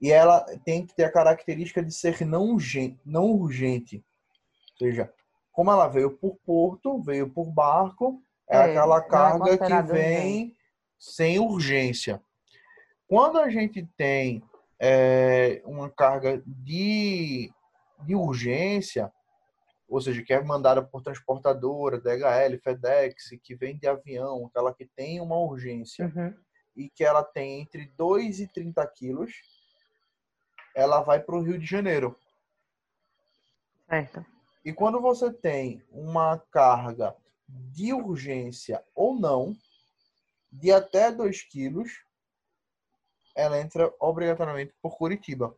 [0.01, 3.97] E ela tem que ter a característica de ser não urgente, não urgente.
[4.71, 5.12] Ou seja,
[5.51, 9.91] como ela veio por porto, veio por barco, é, é aquela é carga é que
[9.91, 10.56] vem
[10.97, 12.21] sem urgência.
[13.06, 14.41] Quando a gente tem
[14.80, 17.51] é, uma carga de,
[18.06, 19.12] de urgência,
[19.89, 24.86] ou seja, que é mandada por transportadora, DHL, FedEx, que vem de avião, aquela que
[24.86, 26.34] tem uma urgência, uhum.
[26.78, 29.34] E que ela tem entre 2 e 30 quilos,
[30.76, 32.16] ela vai para o Rio de Janeiro.
[33.90, 34.24] Certo.
[34.63, 37.16] E quando você tem uma carga
[37.48, 39.56] de urgência ou não,
[40.52, 42.04] de até 2 quilos,
[43.36, 45.56] ela entra obrigatoriamente por Curitiba.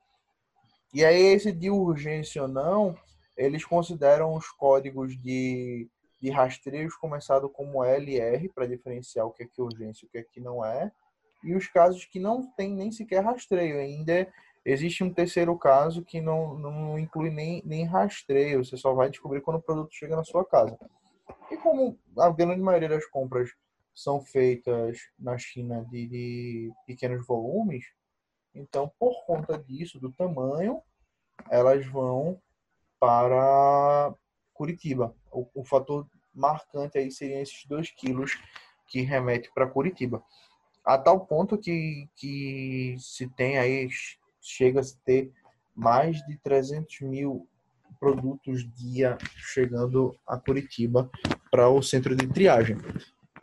[0.94, 2.98] E aí, esse de urgência ou não,
[3.38, 9.46] eles consideram os códigos de, de rastreios começado como LR, para diferenciar o que é
[9.46, 10.92] que é urgência e o que é que não é,
[11.43, 14.28] e os casos que não tem nem sequer rastreio, ainda
[14.65, 19.41] Existe um terceiro caso que não, não inclui nem, nem rastreio, você só vai descobrir
[19.41, 20.78] quando o produto chega na sua casa.
[21.49, 23.49] E como a grande maioria das compras
[23.95, 27.86] são feitas na China de, de pequenos volumes,
[28.54, 30.82] então por conta disso, do tamanho,
[31.49, 32.39] elas vão
[32.99, 34.13] para
[34.54, 35.15] Curitiba.
[35.32, 38.38] O, o fator marcante aí seriam esses 2 quilos
[38.88, 40.23] que remete para Curitiba.
[40.86, 43.88] A tal ponto que, que se tem aí
[44.42, 45.32] chega a ter
[45.76, 47.48] mais de 300 mil
[48.00, 51.10] produtos dia chegando a Curitiba
[51.52, 52.78] para o centro de triagem.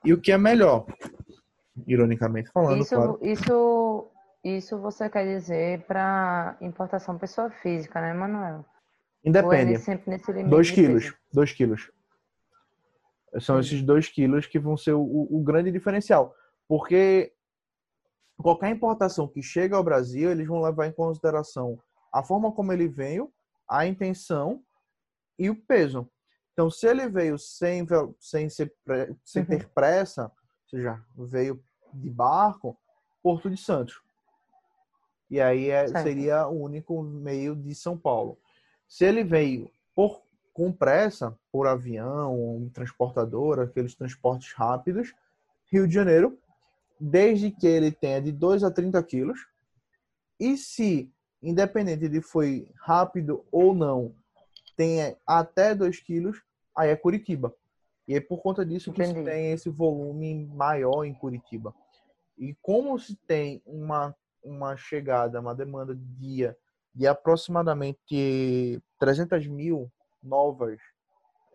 [0.04, 0.86] E o que é melhor,
[1.86, 3.18] ironicamente falando, isso, claro.
[3.22, 4.06] Isso,
[4.42, 8.64] isso você quer dizer para importação pessoa física, né, Manuel?
[9.24, 9.74] Independe.
[9.74, 11.14] É sempre nesse limite 2 quilos.
[11.32, 11.90] 2 quilos.
[13.40, 16.34] São esses 2 quilos que vão ser o, o grande diferencial.
[16.68, 17.32] Porque
[18.36, 21.78] qualquer importação que chega ao Brasil, eles vão levar em consideração
[22.12, 23.32] a forma como ele veio,
[23.68, 24.62] a intenção
[25.38, 26.08] e o peso.
[26.52, 27.86] Então, se ele veio sem,
[28.18, 28.74] sem, ser,
[29.22, 29.70] sem ter uhum.
[29.74, 32.78] pressa, ou seja, veio de barco,
[33.22, 34.00] Porto de Santos.
[35.28, 38.38] E aí é, seria o único meio de São Paulo.
[38.88, 45.12] Se ele veio por, com pressa, por avião, transportadora, aqueles transportes rápidos,
[45.70, 46.38] Rio de Janeiro,
[46.98, 49.46] desde que ele tenha de 2 a 30 quilos.
[50.38, 51.10] E se,
[51.42, 54.14] independente de foi rápido ou não,
[54.76, 56.42] tenha até 2 quilos,
[56.76, 57.54] aí é Curitiba.
[58.06, 61.74] E é por conta disso que se tem esse volume maior em Curitiba.
[62.38, 66.56] E como se tem uma, uma chegada, uma demanda de dia
[66.94, 69.90] de aproximadamente 300 mil
[70.22, 70.78] novas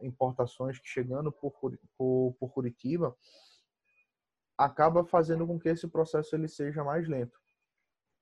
[0.01, 1.51] importações que chegando por,
[1.97, 3.15] por, por Curitiba,
[4.63, 7.39] acaba fazendo com que esse processo ele seja mais lento.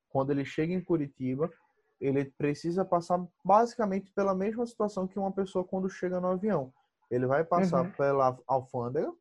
[0.10, 1.52] Quando ele chega em Curitiba,
[2.00, 6.74] ele precisa passar basicamente pela mesma situação que uma pessoa quando chega no avião.
[7.12, 7.92] Ele vai passar uhum.
[7.92, 9.12] pela alfândega,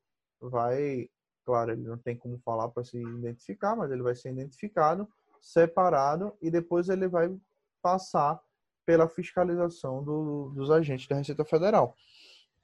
[0.40, 1.10] vai,
[1.44, 5.08] claro, ele não tem como falar para se identificar, mas ele vai ser identificado,
[5.40, 7.34] separado e depois ele vai
[7.82, 8.40] passar
[8.86, 11.94] pela fiscalização do, dos agentes da Receita Federal.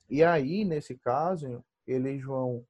[0.09, 2.65] E aí, nesse caso, eles vão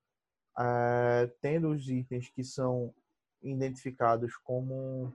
[0.59, 2.95] é, tendo os itens que são
[3.43, 5.13] identificados como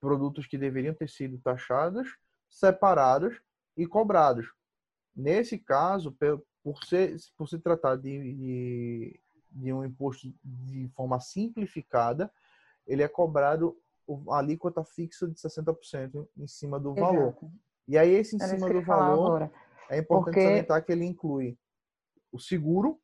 [0.00, 2.16] produtos que deveriam ter sido taxados,
[2.48, 3.40] separados
[3.76, 4.52] e cobrados.
[5.14, 6.16] Nesse caso,
[6.62, 9.20] por, ser, por se tratar de, de,
[9.50, 12.32] de um imposto de forma simplificada,
[12.86, 13.76] ele é cobrado
[14.30, 17.28] a alíquota fixa de 60% em cima do valor.
[17.28, 17.52] Exato.
[17.86, 19.50] E aí, esse em Era cima do valor,
[19.88, 20.42] é importante Porque...
[20.42, 21.58] salientar que ele inclui
[22.32, 23.00] o seguro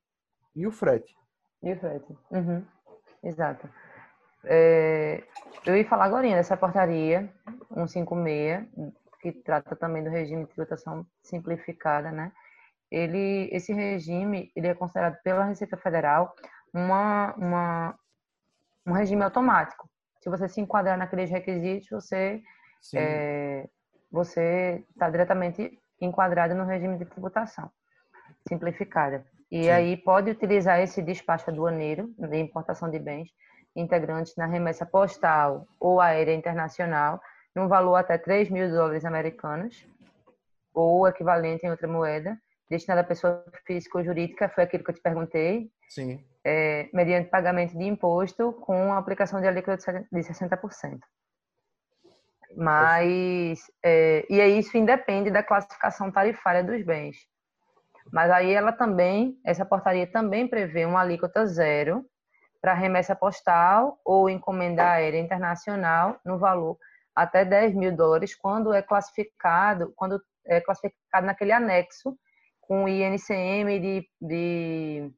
[0.55, 1.17] e o frete.
[1.67, 2.17] E o frete.
[2.31, 2.65] Uhum.
[3.25, 3.69] Exato.
[4.45, 5.25] É,
[5.67, 7.29] eu ia falar agora dessa portaria
[7.75, 8.69] 156,
[9.21, 12.31] que trata também do regime de tributação simplificada, né?
[12.89, 16.33] Ele, esse regime, ele é considerado pela Receita Federal
[16.73, 17.99] uma, uma,
[18.87, 19.91] um regime automático.
[20.21, 22.41] Se você se enquadrar naqueles requisitos, você
[22.95, 23.69] é,
[24.09, 27.69] você está diretamente enquadrado no regime de tributação
[28.47, 29.27] simplificada.
[29.51, 29.71] E Sim.
[29.71, 33.29] aí pode utilizar esse despacho aduaneiro de importação de bens
[33.75, 37.21] integrantes na remessa postal ou aérea internacional,
[37.55, 39.87] num valor até 3 mil dólares americanos,
[40.75, 44.95] ou equivalente em outra moeda, destinada à pessoa física ou jurídica, foi aquilo que eu
[44.95, 45.71] te perguntei.
[45.89, 46.25] Sim.
[46.45, 51.01] É, mediante pagamento de imposto com a aplicação de alíquota de 60%.
[52.57, 57.17] Mas, é, e aí isso independe da classificação tarifária dos bens.
[58.13, 62.05] Mas aí ela também, essa portaria também prevê uma alíquota zero
[62.61, 66.79] para remessa postal ou encomenda aérea internacional no valor
[67.15, 72.17] até 10 mil dólares quando é classificado, quando é classificado naquele anexo
[72.61, 75.11] com INCM de, de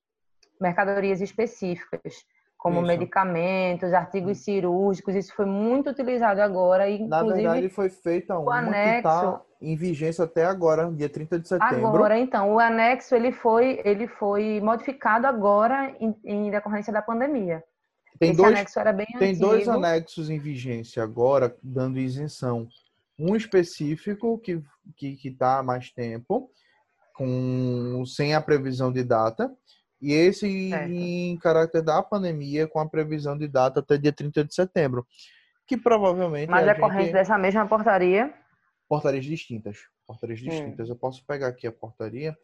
[0.60, 2.24] mercadorias específicas,
[2.56, 2.86] como isso.
[2.86, 4.42] medicamentos, artigos hum.
[4.42, 5.14] cirúrgicos.
[5.14, 6.88] Isso foi muito utilizado agora.
[6.88, 11.38] E, Na verdade, foi feita uma anexo, que está em vigência até agora, dia 30
[11.40, 11.86] de setembro.
[11.88, 17.62] Agora, então, o anexo ele foi, ele foi modificado agora em, em decorrência da pandemia.
[18.18, 19.46] Tem, Esse dois, anexo era bem tem antigo.
[19.46, 22.68] dois anexos em vigência agora, dando isenção.
[23.18, 26.50] Um específico que está que, que tá há mais tempo,
[27.14, 29.52] com, sem a previsão de data,
[30.00, 30.92] e esse certo.
[30.92, 35.04] em caráter da pandemia, com a previsão de data até dia 30 de setembro.
[35.66, 36.48] Que provavelmente.
[36.48, 37.12] Mas é corrente gente...
[37.12, 38.32] dessa mesma portaria?
[38.88, 39.86] Portarias distintas.
[40.06, 40.44] Portarias hum.
[40.44, 40.88] distintas.
[40.88, 40.92] Hum.
[40.92, 42.36] Eu posso pegar aqui a portaria,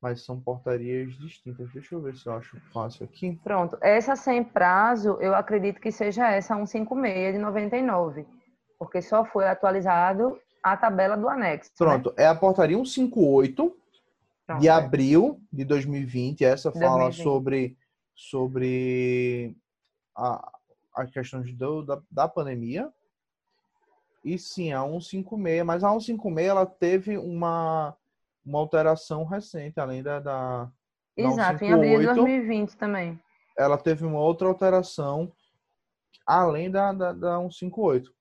[0.00, 1.70] mas são portarias distintas.
[1.72, 3.38] Deixa eu ver se eu acho fácil aqui.
[3.44, 3.78] Pronto.
[3.80, 8.26] Essa sem prazo, eu acredito que seja essa 156 de 99.
[8.78, 11.70] Porque só foi atualizado a tabela do anexo.
[11.70, 11.76] Né?
[11.78, 12.14] Pronto.
[12.16, 12.24] Né?
[12.24, 13.76] É a portaria 158
[14.44, 16.44] Pronto, de abril de 2020.
[16.44, 17.22] Essa fala 2020.
[17.22, 17.76] sobre,
[18.14, 19.56] sobre
[20.16, 20.52] a,
[20.96, 22.92] as questões do, da, da pandemia,
[24.24, 27.96] e sim, a 156, mas a 156 ela teve uma,
[28.44, 30.20] uma alteração recente, além da.
[30.20, 30.70] da
[31.16, 33.20] Exato, da em abril de 2020 também.
[33.56, 35.32] Ela teve uma outra alteração
[36.26, 38.12] além da, da, da 158.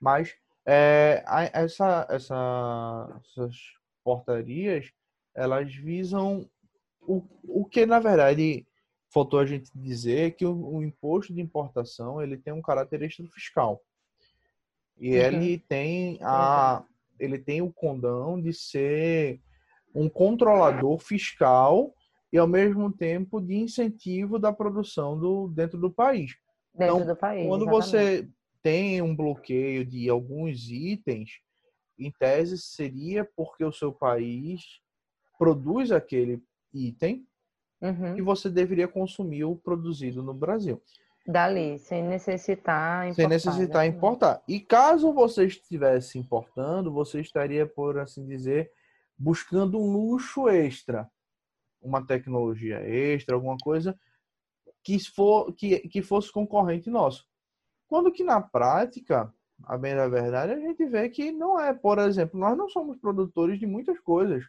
[0.00, 0.34] Mas
[0.66, 1.22] é,
[1.52, 3.56] essa, essa, essas
[4.04, 4.92] portarias,
[5.34, 6.48] elas visam
[7.00, 8.66] o, o que, na verdade,
[9.12, 13.82] faltou a gente dizer que o, o imposto de importação ele tem um caráter extrafiscal.
[14.98, 15.16] E uhum.
[15.16, 16.84] ele tem a
[17.20, 19.40] ele tem o condão de ser
[19.94, 21.94] um controlador fiscal
[22.32, 26.34] e ao mesmo tempo de incentivo da produção do dentro do país.
[26.74, 27.46] Dentro então, do país.
[27.46, 27.90] Quando exatamente.
[27.90, 28.28] você
[28.62, 31.40] tem um bloqueio de alguns itens,
[31.98, 34.62] em tese seria porque o seu país
[35.38, 37.26] produz aquele item
[37.82, 38.16] uhum.
[38.16, 40.80] e você deveria consumir o produzido no Brasil.
[41.26, 43.14] Dali, sem necessitar importar.
[43.14, 43.86] Sem necessitar né?
[43.86, 44.42] importar.
[44.48, 48.72] E caso você estivesse importando, você estaria, por assim dizer,
[49.16, 51.08] buscando um luxo extra,
[51.80, 53.96] uma tecnologia extra, alguma coisa
[54.82, 57.24] que, for, que, que fosse concorrente nosso.
[57.86, 59.32] Quando que na prática,
[59.64, 62.98] a bem da verdade, a gente vê que não é, por exemplo, nós não somos
[62.98, 64.44] produtores de muitas coisas.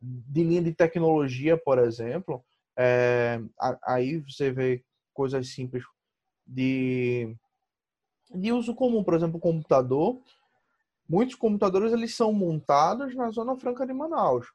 [0.00, 2.42] de linha de tecnologia, por exemplo,
[2.80, 3.40] é,
[3.82, 5.82] aí você vê coisas simples
[6.46, 7.36] de,
[8.32, 10.20] de uso comum, por exemplo, computador.
[11.08, 14.46] Muitos computadores eles são montados na Zona Franca de Manaus.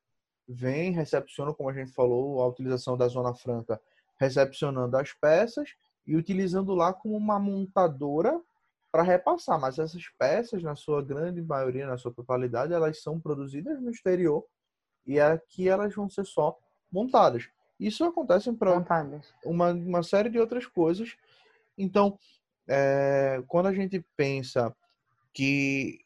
[0.47, 3.81] Vem, recepciona, como a gente falou, a utilização da Zona Franca,
[4.17, 5.75] recepcionando as peças
[6.07, 8.41] e utilizando lá como uma montadora
[8.89, 9.59] para repassar.
[9.59, 14.45] Mas essas peças, na sua grande maioria, na sua totalidade, elas são produzidas no exterior
[15.05, 16.57] e aqui elas vão ser só
[16.89, 17.49] montadas.
[17.85, 18.71] Isso acontece para
[19.43, 21.17] uma, uma série de outras coisas.
[21.77, 22.17] Então,
[22.67, 24.73] é, quando a gente pensa
[25.33, 25.99] que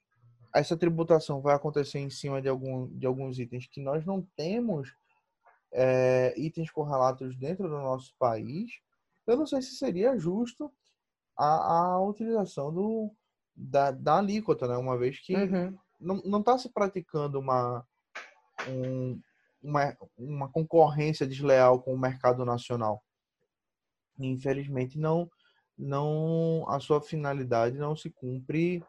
[0.56, 4.92] essa tributação vai acontecer em cima de, algum, de alguns itens que nós não temos
[5.72, 8.72] é, itens correlatos dentro do nosso país,
[9.28, 10.72] eu não sei se seria justo
[11.38, 13.14] a, a utilização do,
[13.56, 14.78] da, da alíquota, né?
[14.78, 15.78] uma vez que uhum.
[16.00, 17.86] não está se praticando uma,
[18.68, 19.22] um,
[19.68, 23.04] uma, uma concorrência desleal com o mercado nacional.
[24.18, 25.30] Infelizmente, não,
[25.78, 28.84] não a sua finalidade não se cumpre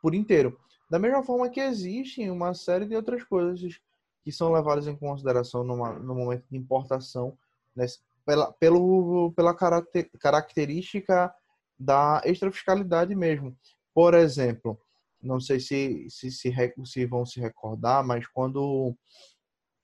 [0.00, 0.58] por inteiro.
[0.88, 3.80] Da mesma forma que existem uma série de outras coisas
[4.22, 7.36] que são levadas em consideração numa, no momento de importação,
[7.74, 7.86] né,
[8.24, 11.34] pela, pelo, pela caracter, característica
[11.76, 13.56] da extrafiscalidade mesmo.
[13.92, 14.78] Por exemplo,
[15.20, 16.52] não sei se, se, se,
[16.84, 18.96] se vão se recordar, mas quando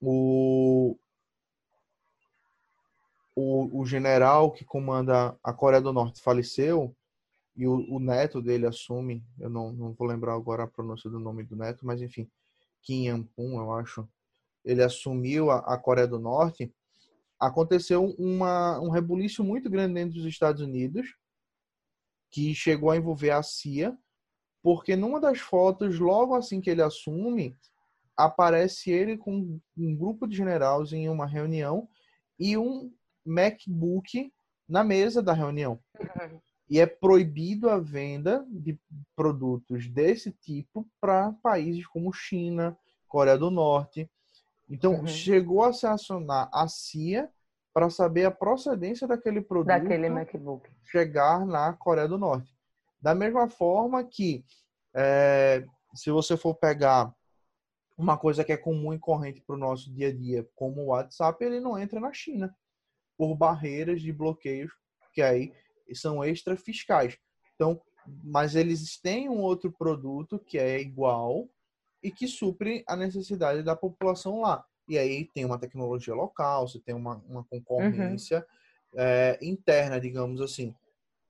[0.00, 0.96] o,
[3.34, 6.94] o, o general que comanda a Coreia do Norte faleceu
[7.56, 11.18] e o, o, neto dele assume, eu não, não vou lembrar agora a pronúncia do
[11.18, 12.30] nome do neto, mas enfim,
[12.82, 14.08] Kim Yampun, eu acho,
[14.64, 16.72] ele assumiu a, a Coreia do Norte,
[17.38, 21.16] aconteceu uma, um rebuliço muito grande dentro dos Estados Unidos,
[22.30, 23.96] que chegou a envolver a CIA,
[24.62, 27.56] porque numa das fotos, logo assim que ele assume,
[28.18, 31.88] aparece ele com um grupo de generais em uma reunião
[32.38, 32.92] e um
[33.24, 34.32] MacBook
[34.68, 35.78] na mesa da reunião.
[35.98, 36.40] Uhum.
[36.68, 38.78] E é proibido a venda de
[39.16, 44.10] produtos desse tipo para países como China, Coreia do Norte.
[44.68, 45.06] Então, uhum.
[45.06, 47.30] chegou a se acionar a CIA
[47.72, 52.52] para saber a procedência daquele produto daquele MacBook chegar na Coreia do Norte.
[53.00, 54.44] Da mesma forma que,
[54.92, 55.64] é,
[55.94, 57.14] se você for pegar
[57.98, 60.86] uma coisa que é comum e corrente para o nosso dia a dia, como o
[60.86, 62.56] WhatsApp, ele não entra na China
[63.16, 64.72] por barreiras de bloqueios
[65.12, 65.52] que aí
[65.92, 67.18] são extra fiscais.
[67.56, 67.82] Então,
[68.22, 71.48] mas eles têm um outro produto que é igual
[72.00, 74.64] e que supre a necessidade da população lá.
[74.88, 78.46] E aí tem uma tecnologia local, você tem uma, uma concorrência
[78.94, 79.00] uhum.
[79.00, 80.72] é, interna, digamos assim.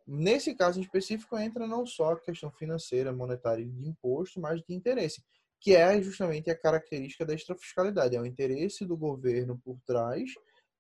[0.07, 4.75] Nesse caso em específico, entra não só a questão financeira, monetária de imposto, mas de
[4.75, 5.23] interesse
[5.61, 10.31] que é justamente a característica da extrafiscalidade, é o interesse do governo por trás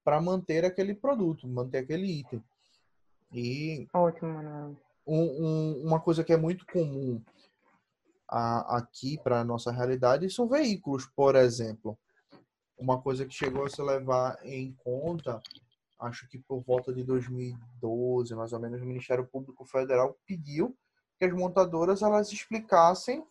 [0.04, 2.42] para manter aquele produto, manter aquele item.
[3.32, 4.76] E Ótimo, Manuel.
[5.06, 7.22] Um, um, uma coisa que é muito comum
[8.28, 11.98] a, aqui para a nossa realidade são veículos, por exemplo.
[12.78, 15.40] Uma coisa que chegou a se levar em conta,
[15.98, 20.76] acho que por volta de 2012, mais ou menos, o Ministério Público Federal pediu
[21.18, 23.26] que as montadoras elas explicassem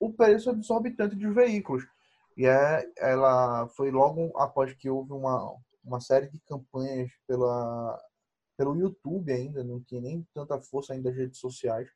[0.00, 1.86] o preço exorbitante dos veículos.
[2.36, 8.02] E é, ela foi logo após que houve uma, uma série de campanhas pela,
[8.56, 11.88] pelo YouTube ainda, não tinha nem tanta força ainda das redes sociais,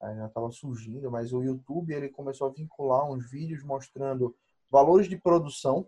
[0.00, 4.34] ainda estava surgindo, mas o YouTube ele começou a vincular uns vídeos mostrando
[4.70, 5.86] valores de produção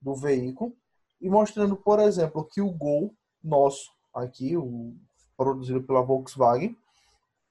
[0.00, 0.74] do veículo
[1.20, 4.94] e mostrando, por exemplo, que o Gol nosso aqui, o
[5.36, 6.76] produzido pela Volkswagen,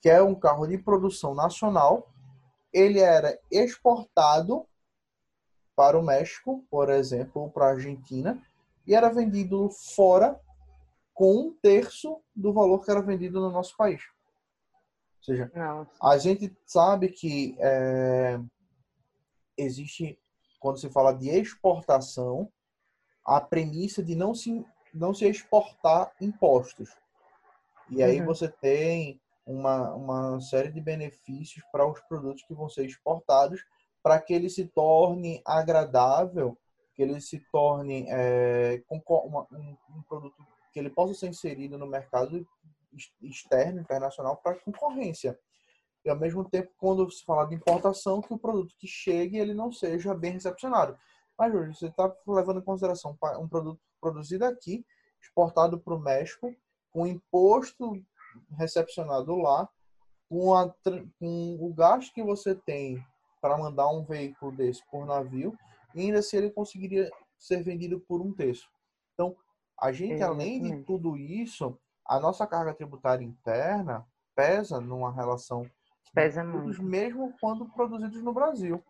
[0.02, 2.13] que é um carro de produção nacional,
[2.74, 4.66] ele era exportado
[5.76, 8.42] para o México, por exemplo, para a Argentina,
[8.86, 10.40] e era vendido fora
[11.14, 14.02] com um terço do valor que era vendido no nosso país.
[15.20, 15.92] Ou seja, Nossa.
[16.02, 18.40] a gente sabe que é,
[19.58, 20.20] existe,
[20.60, 22.52] quando se fala de exportação,
[23.26, 26.90] a premissa de não se, não se exportar impostos.
[27.90, 28.26] E aí uhum.
[28.26, 33.64] você tem uma, uma série de benefícios para os produtos que vão ser exportados,
[34.02, 36.58] para que ele se torne agradável,
[36.94, 40.36] que ele se torne é, um, um, produto
[40.72, 42.46] que ele possa ser inserido no mercado
[43.22, 45.38] externo, internacional, para concorrência.
[46.06, 49.54] E ao mesmo tempo, quando se fala de importação, que o produto que chegue ele
[49.54, 50.98] não seja bem recepcionado.
[51.38, 54.86] Mas hoje você está levando em consideração um produto produzido aqui,
[55.22, 56.54] exportado para o México,
[56.92, 57.96] com imposto
[58.58, 59.68] recepcionado lá,
[60.30, 60.74] com, a,
[61.20, 63.04] com o gasto que você tem
[63.42, 65.56] para mandar um veículo desse por navio,
[65.94, 68.70] e ainda se ele conseguiria ser vendido por um terço.
[69.14, 69.36] Então,
[69.80, 74.06] a gente, além de tudo isso, a nossa carga tributária interna
[74.36, 75.70] pesa numa relação
[76.14, 76.82] pesa muito.
[76.82, 78.84] mesmo quando produzidos no Brasil.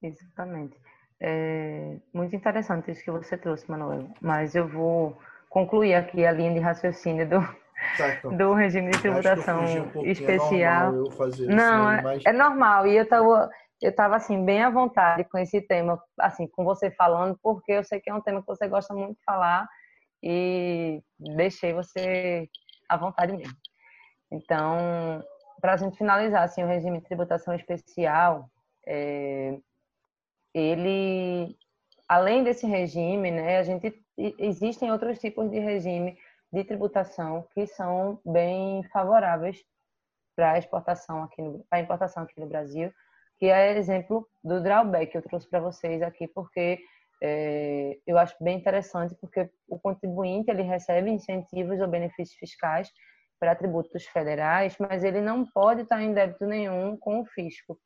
[0.00, 0.80] Exatamente.
[1.20, 4.08] É muito interessante isso que você trouxe, Manuel.
[4.20, 5.18] Mas eu vou
[5.58, 7.40] concluir aqui a linha de raciocínio do,
[8.36, 9.60] do regime de tributação
[9.96, 10.92] um especial.
[10.94, 12.22] É Não, é, mas...
[12.24, 12.86] é normal.
[12.86, 13.50] E eu estava
[13.80, 17.84] eu tava assim bem à vontade com esse tema, assim, com você falando, porque eu
[17.84, 19.68] sei que é um tema que você gosta muito de falar
[20.20, 22.48] e deixei você
[22.88, 23.56] à vontade mesmo.
[24.32, 25.22] Então,
[25.60, 28.50] para a gente finalizar, assim, o regime de tributação especial,
[28.84, 29.56] é,
[30.52, 31.56] ele,
[32.08, 33.92] além desse regime, né, a gente
[34.38, 36.18] existem outros tipos de regime
[36.52, 39.62] de tributação que são bem favoráveis
[40.34, 42.92] para exportação aqui no, a importação aqui no Brasil,
[43.38, 46.78] que é exemplo do drawback que eu trouxe para vocês aqui, porque
[47.22, 52.90] é, eu acho bem interessante, porque o contribuinte ele recebe incentivos ou benefícios fiscais
[53.38, 57.78] para tributos federais, mas ele não pode estar em débito nenhum com o fisco.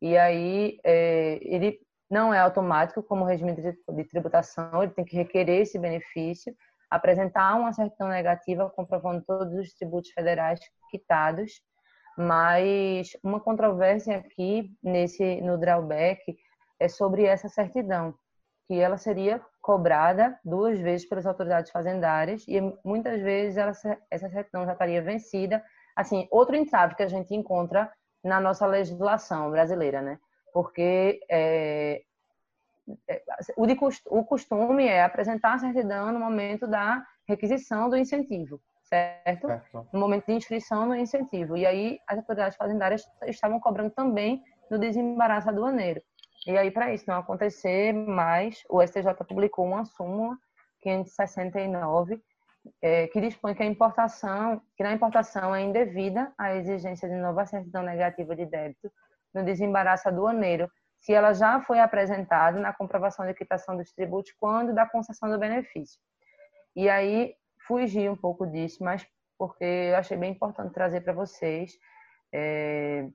[0.00, 1.80] E aí é, ele
[2.10, 6.54] não é automático como regime de tributação, ele tem que requerer esse benefício,
[6.90, 11.60] apresentar uma certidão negativa comprovando todos os tributos federais quitados,
[12.16, 16.36] mas uma controvérsia aqui nesse no drawback
[16.78, 18.14] é sobre essa certidão,
[18.66, 23.72] que ela seria cobrada duas vezes pelas autoridades fazendárias e muitas vezes ela,
[24.10, 25.62] essa certidão já estaria vencida.
[25.94, 27.90] Assim, outro entrave que a gente encontra
[28.22, 30.18] na nossa legislação brasileira, né?
[30.56, 32.00] Porque é,
[33.06, 33.22] é,
[33.58, 33.76] o, de,
[34.06, 39.48] o costume é apresentar a certidão no momento da requisição do incentivo, certo?
[39.48, 39.86] certo?
[39.92, 41.58] No momento de inscrição no incentivo.
[41.58, 46.00] E aí as autoridades fazendárias estavam cobrando também no desembaraço aduaneiro.
[46.46, 50.38] E aí, para isso não acontecer mais, o STJ publicou uma súmula
[50.80, 52.18] 569
[52.80, 57.44] é, que dispõe que a importação, que na importação é indevida a exigência de nova
[57.44, 58.90] certidão negativa de débito
[59.34, 60.70] no desembaraço aduaneiro,
[61.00, 65.38] se ela já foi apresentada na comprovação de quitação dos tributos quando da concessão do
[65.38, 66.00] benefício.
[66.74, 67.34] E aí
[67.66, 69.06] fugi um pouco disso, mas
[69.38, 71.72] porque eu achei bem importante trazer para vocês
[72.32, 73.06] é,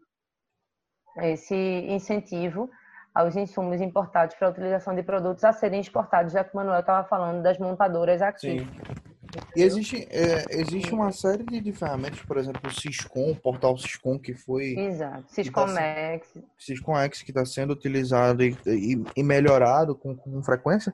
[1.17, 2.69] esse incentivo
[3.13, 6.79] aos insumos importados para a utilização de produtos a serem exportados, já que o Manuel
[6.79, 8.59] estava falando das montadoras aqui.
[8.59, 9.10] Sim.
[9.55, 13.77] E existe, é, existe uma série de, de, ferramentas, por exemplo, o Siscom, o portal
[13.77, 14.77] Siscom, que foi.
[14.77, 16.31] Exato, Siscomex.
[16.33, 20.93] Tá, Siscomex, que está sendo utilizado e, e, e melhorado com, com, frequência.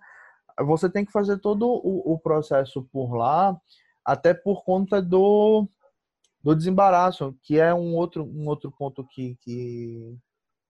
[0.59, 3.55] Você tem que fazer todo o, o, processo por lá,
[4.03, 5.67] até por conta do,
[6.43, 10.17] do desembaraço, que é um outro, um outro ponto que, que,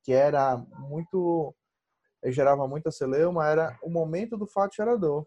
[0.04, 1.56] que era muito.
[2.26, 5.26] gerava muita celeuma, era o momento do fato gerador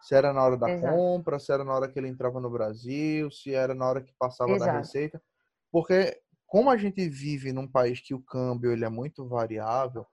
[0.00, 0.96] se era na hora da Exato.
[0.96, 4.12] compra, se era na hora que ele entrava no Brasil, se era na hora que
[4.18, 4.72] passava Exato.
[4.72, 5.22] da receita.
[5.70, 10.06] Porque como a gente vive num país que o câmbio ele é muito variável,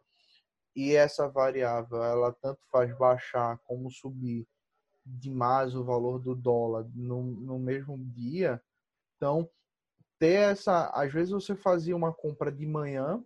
[0.76, 4.46] e essa variável ela tanto faz baixar como subir
[5.06, 8.62] demais o valor do dólar no, no mesmo dia,
[9.16, 9.50] então
[10.20, 13.24] ter essa, às vezes você fazia uma compra de manhã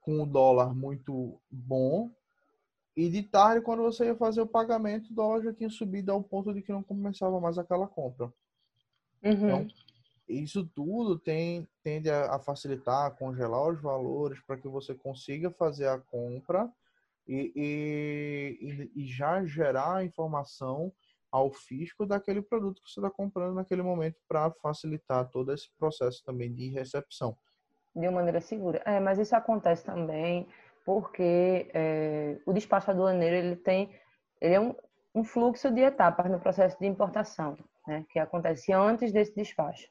[0.00, 2.10] com o dólar muito bom
[3.00, 6.22] e de tarde, quando você ia fazer o pagamento, o dólar já tinha subido ao
[6.22, 8.26] ponto de que não começava mais aquela compra.
[9.22, 9.32] Uhum.
[9.32, 9.68] Então,
[10.28, 15.88] isso tudo tem, tende a, facilitar, a congelar os valores para que você consiga fazer
[15.88, 16.70] a compra
[17.26, 20.92] e, e, e, já gerar a informação
[21.32, 26.22] ao fisco daquele produto que você está comprando naquele momento para facilitar todo esse processo
[26.22, 27.34] também de recepção.
[27.96, 28.82] De uma maneira segura.
[28.84, 30.46] É, mas isso acontece também
[30.90, 33.94] porque é, o despacho aduaneiro ele tem
[34.40, 34.74] ele é um,
[35.14, 39.86] um, fluxo de etapas no processo de importação, né, que acontece antes desse despacho.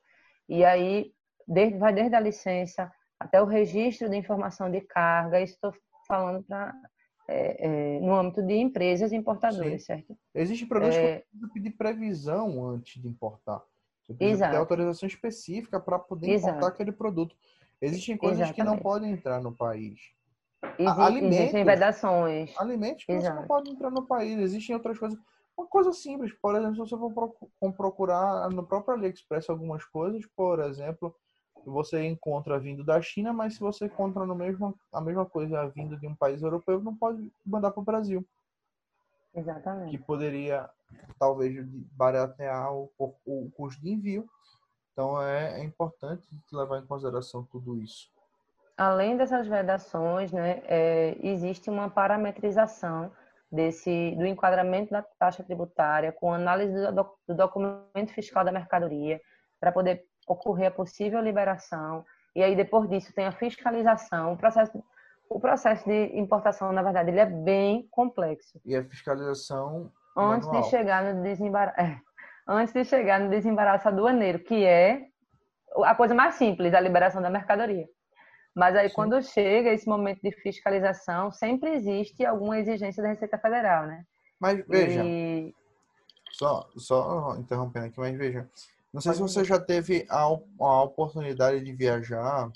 [0.49, 1.13] E aí
[1.47, 5.73] desde, vai desde a licença até o registro de informação de carga, isso estou
[6.05, 6.75] falando para
[7.29, 9.85] é, é, no âmbito de empresas importadoras, Sim.
[9.85, 10.17] certo?
[10.35, 11.19] Existem produtos é...
[11.19, 13.63] que pedir previsão antes de importar.
[14.03, 16.55] Você precisa ter autorização específica para poder Exato.
[16.55, 17.35] importar aquele produto.
[17.79, 18.55] Existem coisas Exatamente.
[18.55, 19.99] que não podem entrar no país.
[20.77, 22.57] Existe, alimentos, existem vedações.
[22.57, 23.35] Alimentos que Exato.
[23.35, 24.37] você não pode entrar no país.
[24.39, 25.19] Existem outras coisas.
[25.57, 30.59] Uma coisa simples, por exemplo, se você for procurar no próprio AliExpress algumas coisas, por
[30.61, 31.13] exemplo,
[31.65, 35.97] você encontra vindo da China, mas se você encontra no mesmo, a mesma coisa vindo
[35.97, 38.25] de um país europeu, não pode mandar para o Brasil.
[39.35, 39.91] Exatamente.
[39.91, 40.69] Que poderia,
[41.19, 44.29] talvez, baratear o, o, o custo de envio.
[44.93, 48.09] Então, é, é importante levar em consideração tudo isso.
[48.79, 53.11] Além dessas vedações, né, é, existe uma parametrização
[53.51, 59.19] desse do enquadramento da taxa tributária com análise do, do documento fiscal da mercadoria
[59.59, 64.81] para poder ocorrer a possível liberação e aí depois disso tem a fiscalização, o processo
[65.29, 68.59] o processo de importação, na verdade, ele é bem complexo.
[68.65, 70.63] E a fiscalização antes manual.
[70.63, 72.01] de chegar no desembaraço, é,
[72.47, 75.05] antes de chegar no desembaraço aduaneiro, que é
[75.83, 77.87] a coisa mais simples, a liberação da mercadoria.
[78.55, 78.95] Mas aí, Sim.
[78.95, 84.05] quando chega esse momento de fiscalização, sempre existe alguma exigência da Receita Federal, né?
[84.39, 85.53] Mas veja, e...
[86.31, 88.49] só, só interrompendo aqui, mas veja,
[88.93, 92.51] não sei se você já teve a, a oportunidade de viajar,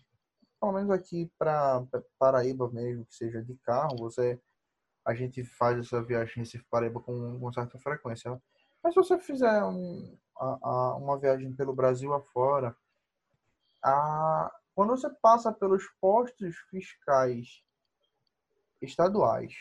[0.59, 1.83] pelo menos aqui para
[2.17, 4.39] Paraíba mesmo, que seja de carro, você
[5.05, 8.31] a gente faz essa viagem Recife-Paraíba com, com certa frequência.
[8.31, 8.39] Né?
[8.81, 12.75] Mas se você fizer um, a, a, uma viagem pelo Brasil afora,
[13.83, 17.63] a, quando você passa pelos postos fiscais
[18.81, 19.53] estaduais,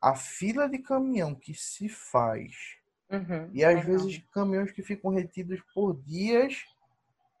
[0.00, 2.78] a fila de caminhão que se faz
[3.10, 4.28] uhum, e às é vezes não.
[4.32, 6.64] caminhões que ficam retidos por dias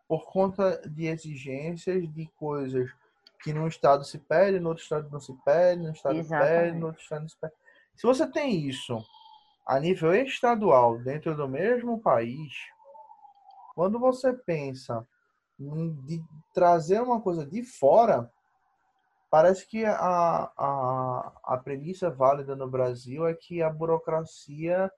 [0.08, 2.90] por conta de exigências de coisas
[3.42, 6.52] que num estado se pede, no outro estado não se pede, no estado Exatamente.
[6.52, 7.54] pede, no outro estado não se pede.
[7.94, 9.04] Se você tem isso
[9.66, 12.52] a nível estadual dentro do mesmo país,
[13.74, 15.06] quando você pensa
[15.58, 18.30] de trazer uma coisa de fora,
[19.30, 24.90] parece que a, a, a premissa válida no Brasil é que a burocracia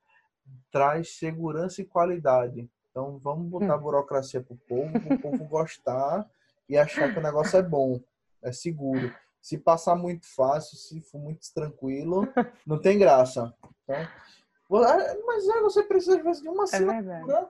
[0.71, 2.69] traz segurança e qualidade.
[2.91, 3.81] Então vamos botar hum.
[3.81, 6.29] burocracia pro povo, o povo gostar
[6.69, 8.01] e achar que o negócio é bom,
[8.43, 9.15] é seguro.
[9.41, 12.29] Se passar muito fácil, se for muito tranquilo,
[12.67, 13.55] não tem graça.
[13.87, 14.13] Tá?
[14.69, 17.49] Mas é, você precisa às vezes de uma é assinatura.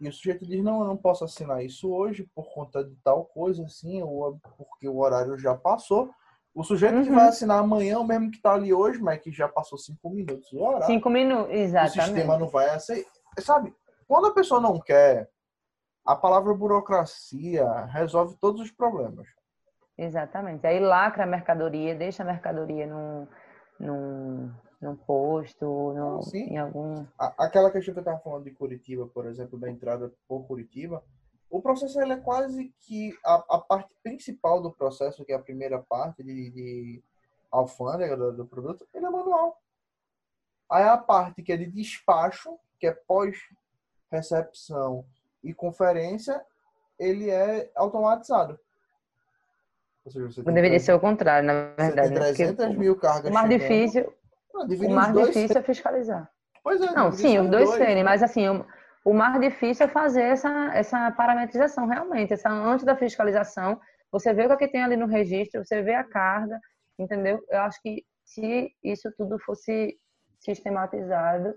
[0.00, 2.94] É e o sujeito diz, não, eu não posso assinar isso hoje por conta de
[3.04, 6.10] tal coisa, assim, ou porque o horário já passou.
[6.54, 7.04] O sujeito uhum.
[7.04, 10.10] que vai assinar amanhã, o mesmo que está ali hoje, mas que já passou cinco
[10.10, 10.86] minutos do horário.
[10.86, 12.00] Cinco minutos, exatamente.
[12.00, 13.10] O sistema não vai aceitar.
[13.38, 13.72] Sabe,
[14.06, 15.28] quando a pessoa não quer,
[16.04, 19.28] a palavra burocracia resolve todos os problemas.
[19.96, 20.66] Exatamente.
[20.66, 23.28] Aí lacra a mercadoria, deixa a mercadoria num,
[23.78, 24.50] num,
[24.80, 27.04] num posto, no, em algum.
[27.18, 31.02] Aquela questão que eu estava falando de Curitiba, por exemplo, da entrada por Curitiba,
[31.50, 35.40] o processo ele é quase que a, a parte principal do processo, que é a
[35.40, 37.02] primeira parte de, de
[37.50, 39.60] alfândega do, do, produto, ele é manual.
[40.70, 45.04] Aí a parte que é de despacho, que é pós-recepção
[45.42, 46.44] e conferência,
[46.98, 48.60] ele é automatizado.
[50.04, 52.14] Ou seja, você Deveria ser o contrário, na verdade.
[52.14, 52.76] Você tem 300 né?
[52.76, 53.68] mil cargas O mais chegando.
[53.68, 54.12] difícil,
[54.58, 56.30] o mais difícil é fiscalizar.
[56.62, 56.92] Pois é.
[56.92, 58.64] Não, sim, os dois, dois serem, mas assim, o,
[59.04, 63.80] o mais difícil é fazer essa, essa parametrização realmente, essa antes da fiscalização,
[64.10, 66.58] você vê o que, é que tem ali no registro, você vê a carga,
[66.98, 67.40] entendeu?
[67.48, 69.98] Eu acho que se isso tudo fosse
[70.40, 71.54] sistematizado.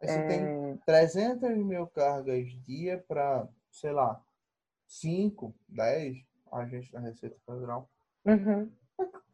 [0.00, 0.26] Você é...
[0.26, 4.20] tem 300 mil cargas dia para, sei lá,
[4.86, 6.16] 5, 10
[6.52, 7.88] agentes da Receita Federal.
[8.24, 8.70] Uhum.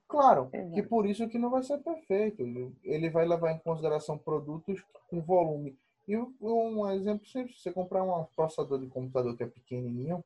[0.09, 2.43] Claro, que por isso que não vai ser perfeito.
[2.85, 5.77] Ele vai levar em consideração produtos com volume.
[6.07, 10.25] E um exemplo simples, você comprar um processador de computador que é pequenininho,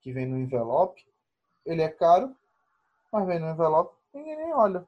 [0.00, 1.06] que vem no envelope,
[1.64, 2.34] ele é caro,
[3.12, 4.84] mas vem no envelope, ninguém nem olha.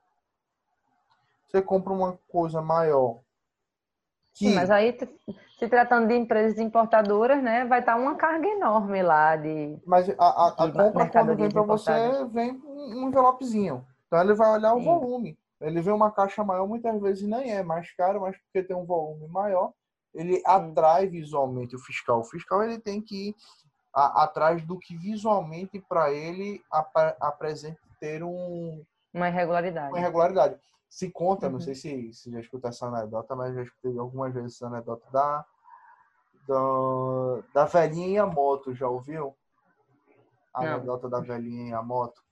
[1.47, 3.21] Você compra uma coisa maior.
[4.35, 4.49] Que...
[4.49, 4.99] Sim, mas aí,
[5.57, 9.79] se tratando de empresas importadoras, né, vai estar uma carga enorme lá de.
[9.87, 13.87] Mas a, a, a compra quando vem para você, vem um envelopezinho.
[14.17, 14.81] Então ele vai olhar Sim.
[14.81, 15.39] o volume.
[15.61, 18.87] Ele vê uma caixa maior, muitas vezes nem é mais caro, mas porque tem um
[18.87, 19.73] volume maior,
[20.15, 20.43] ele Sim.
[20.47, 22.21] atrai visualmente o fiscal.
[22.21, 23.37] O fiscal ele tem que ir
[23.95, 26.91] a, atrás do que visualmente para ele ap
[27.21, 29.91] apresente ter um, uma irregularidade.
[29.91, 30.59] Uma irregularidade.
[30.89, 31.53] Se conta, uhum.
[31.53, 35.07] não sei se, se já escutou essa anedota, mas já escutei algumas vezes essa anedota
[35.11, 35.45] da,
[36.49, 39.37] da, da velhinha e a moto, já ouviu?
[40.55, 40.75] A não.
[40.75, 42.26] anedota da velhinha e a moto.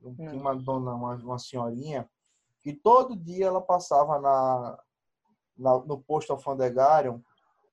[0.00, 2.08] Uma dona, uma, uma senhorinha,
[2.62, 4.78] que todo dia ela passava na,
[5.56, 7.22] na, no posto alfandegário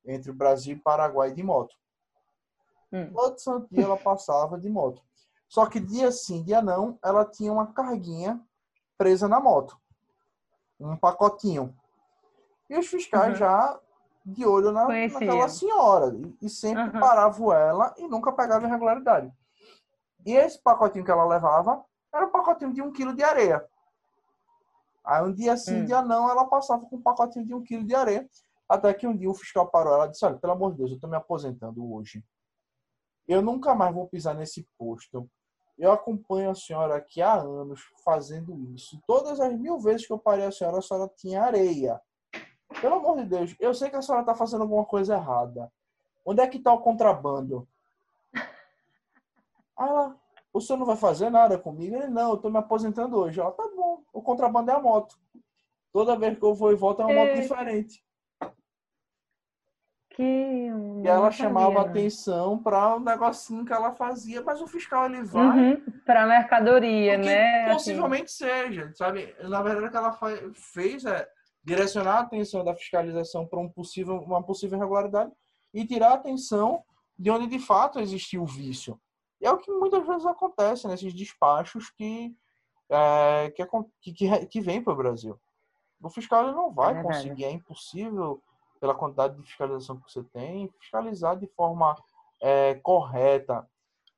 [0.05, 1.75] entre o Brasil e Paraguai de moto.
[2.91, 3.11] Hum.
[3.13, 5.03] Todo santo dia ela passava de moto.
[5.47, 8.41] Só que dia sim, dia não, ela tinha uma carguinha
[8.97, 9.77] presa na moto.
[10.79, 11.75] Um pacotinho.
[12.69, 13.35] E os fiscais uhum.
[13.35, 13.79] já
[14.25, 16.15] de olho na, naquela senhora.
[16.15, 16.99] E, e sempre uhum.
[16.99, 19.31] paravam ela e nunca pegavam irregularidade.
[20.25, 21.83] E esse pacotinho que ela levava
[22.15, 23.65] era um pacotinho de um quilo de areia.
[25.03, 25.85] Aí um dia sim, um hum.
[25.85, 28.27] dia não, ela passava com um pacotinho de um quilo de areia.
[28.67, 30.95] Até que um dia o fiscal parou ela disse, olha, pelo amor de Deus, eu
[30.95, 32.23] estou me aposentando hoje.
[33.27, 35.29] Eu nunca mais vou pisar nesse posto
[35.77, 39.01] eu acompanho a senhora aqui há anos fazendo isso.
[39.05, 41.99] Todas as mil vezes que eu parei a senhora, a senhora tinha areia.
[42.81, 45.71] Pelo amor de Deus, eu sei que a senhora está fazendo alguma coisa errada.
[46.25, 47.67] Onde é que está o contrabando?
[49.77, 50.21] Ah, ela,
[50.55, 51.95] o senhor não vai fazer nada comigo?
[51.95, 53.41] Ele, não, eu estou me aposentando hoje.
[53.41, 55.19] Ela, tá bom, o contrabando é a moto.
[55.91, 58.01] Toda vez que eu vou e volto é uma moto diferente.
[60.11, 60.23] Que
[61.03, 65.73] e ela chamava atenção para um negocinho que ela fazia, mas o fiscal ele vai
[65.73, 67.73] uhum, para mercadoria, né?
[67.73, 68.45] Possivelmente assim.
[68.45, 69.35] seja, sabe?
[69.43, 70.17] Na verdade, o que ela
[70.53, 71.27] fez é
[71.61, 75.33] direcionar a atenção da fiscalização para um possível, uma possível irregularidade
[75.73, 76.81] e tirar a atenção
[77.19, 78.97] de onde de fato existiu o vício.
[79.41, 82.35] E é o que muitas vezes acontece nesses despachos que,
[82.89, 83.65] é, que,
[84.13, 85.39] que, que vem para o Brasil.
[86.01, 88.41] O fiscal não vai é conseguir, é impossível
[88.79, 91.95] pela quantidade de fiscalização que você tem, fiscalizar de forma
[92.41, 93.67] é, correta.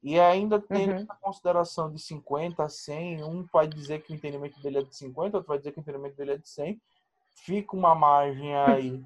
[0.04, 1.06] E ainda tem uhum.
[1.10, 4.96] a consideração de 50 a 100, um vai dizer que o entendimento dele é de
[4.96, 6.82] 50, outro vai dizer que o entendimento dele é de 100.
[7.36, 9.04] Fica uma margem aí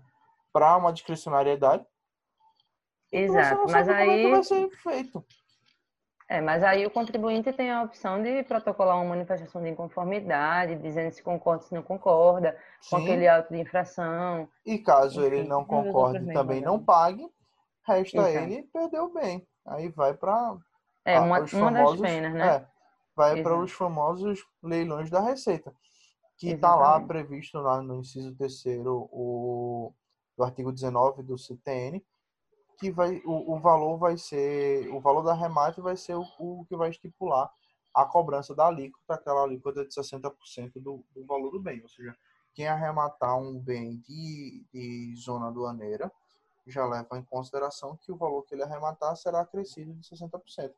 [0.51, 1.85] para uma discricionariedade.
[3.11, 4.05] Exato, mas aí...
[4.05, 5.25] Como é que vai ser feito.
[6.31, 11.11] É, mas aí o contribuinte tem a opção de protocolar uma manifestação de inconformidade, dizendo
[11.11, 12.89] se concorda, se não concorda, Sim.
[12.89, 14.47] com aquele auto de infração.
[14.65, 17.29] E caso enfim, ele não concorde e também não pague,
[17.85, 18.45] resta Exato.
[18.45, 19.45] ele perder o bem.
[19.67, 20.55] Aí vai para
[21.03, 22.47] é, uma, uma famosos, das penas, né?
[22.47, 22.65] É,
[23.13, 25.75] vai para os famosos leilões da Receita,
[26.37, 29.93] que está lá previsto lá no inciso terceiro o,
[30.37, 32.01] do artigo 19 do CTN,
[32.77, 36.65] que vai o, o valor vai ser o valor da remate vai ser o, o,
[36.65, 37.51] que vai estipular
[37.93, 40.31] a cobrança da alíquota, aquela alíquota de 60%
[40.75, 42.15] do, do valor do bem, ou seja,
[42.53, 46.11] quem arrematar um bem de, de zona aduaneira
[46.67, 50.71] já leva em consideração que o valor que ele arrematar será acrescido de 60%.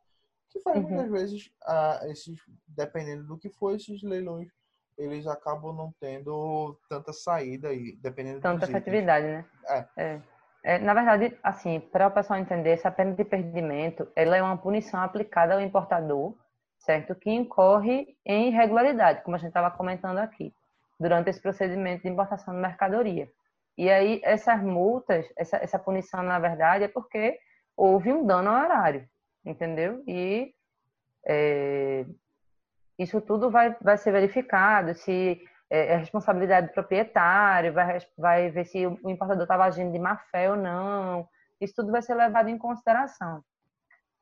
[0.50, 0.90] Que faz uhum.
[0.90, 4.50] muitas vezes, uh, esses, dependendo do que for, esses leilões,
[4.98, 9.46] eles acabam não tendo tanta saída aí, dependendo Tanta efetividade, né?
[9.66, 9.88] É.
[9.98, 10.22] é.
[10.64, 14.58] É, na verdade, assim, para o pessoal entender, essa pena de perdimento, ela é uma
[14.58, 16.34] punição aplicada ao importador,
[16.80, 17.14] certo?
[17.16, 20.54] Que incorre em irregularidade, como a gente estava comentando aqui,
[20.98, 23.30] durante esse procedimento de importação de mercadoria.
[23.78, 27.38] E aí, essas multas, essa, essa punição, na verdade, é porque
[27.76, 29.06] houve um dano ao horário,
[29.44, 30.02] entendeu?
[30.08, 30.54] E
[31.28, 32.06] é,
[32.98, 35.42] isso tudo vai, vai ser verificado, se
[35.74, 40.18] é, é responsabilidade do proprietário, vai, vai ver se o importador estava agindo de má
[40.18, 41.28] fé ou não.
[41.60, 43.44] Isso tudo vai ser levado em consideração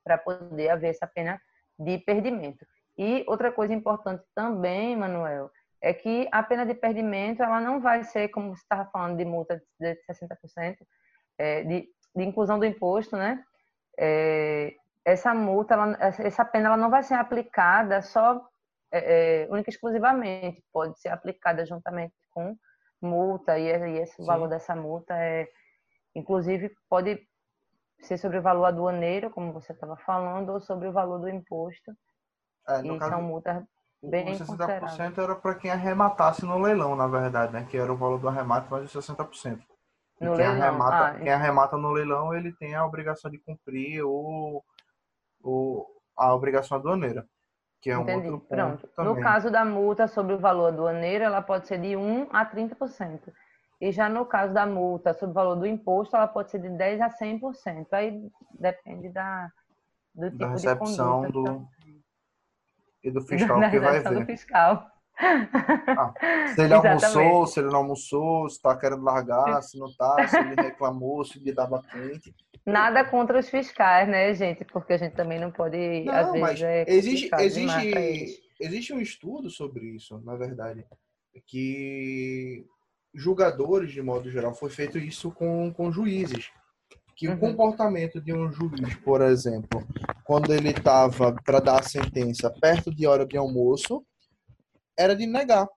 [0.02, 1.42] para poder haver essa pena
[1.78, 2.66] de perdimento.
[2.98, 8.06] E outra coisa importante também, Manuel, é que a pena de perdimento ela não vai
[8.06, 10.78] ser, como você estava falando, de multa de 60%,
[11.38, 13.44] é, de, de inclusão do imposto, né?
[14.00, 14.74] É,
[15.04, 18.42] essa multa, ela, essa pena ela não vai ser aplicada só
[18.92, 22.56] é, é, única e exclusivamente, pode ser aplicada juntamente com
[23.02, 24.26] multa, e, e esse Sim.
[24.26, 25.48] valor dessa multa é,
[26.14, 27.26] inclusive, pode
[28.02, 31.92] ser sobre o valor aduaneiro, como você estava falando, ou sobre o valor do imposto.
[32.68, 33.64] É, e caso, são multas
[34.04, 37.66] bem O 60% era para quem arrematasse no leilão, na verdade, né?
[37.70, 39.60] Que era o valor do arremate mais os 60%.
[40.20, 40.62] E no quem, leilão.
[40.62, 44.64] Arremata, ah, quem arremata no leilão, ele tem a obrigação de cumprir o,
[45.44, 45.86] o,
[46.16, 47.28] a obrigação aduaneira
[47.82, 48.30] que é Entendi.
[48.30, 48.88] um outro Pronto.
[48.96, 49.16] Também.
[49.16, 53.20] No caso da multa sobre o valor aduaneiro, ela pode ser de 1 a 30%.
[53.82, 56.70] E já no caso da multa sobre o valor do imposto, ela pode ser de
[56.70, 57.88] 10 a 100%.
[57.92, 58.30] Aí
[58.60, 59.52] depende da,
[60.14, 61.52] do tipo da recepção de conduta.
[61.54, 61.68] Do...
[63.04, 64.20] E do fiscal da que vai ver.
[64.20, 64.88] do fiscal.
[65.18, 66.14] Ah,
[66.54, 70.38] se ele almoçou, se ele não almoçou, se está querendo largar, se não está, se
[70.38, 72.36] ele reclamou, se ele estava quente.
[72.66, 74.64] Nada contra os fiscais, né, gente?
[74.66, 79.50] Porque a gente também não pode, não, às vezes, é existe, existe, existe um estudo
[79.50, 80.86] sobre isso, na verdade,
[81.48, 82.64] que
[83.14, 86.52] julgadores, de modo geral, foi feito isso com, com juízes.
[87.16, 87.36] Que uhum.
[87.36, 89.86] o comportamento de um juiz, por exemplo,
[90.24, 94.04] quando ele estava para dar a sentença perto de hora de almoço,
[94.98, 95.68] era de negar.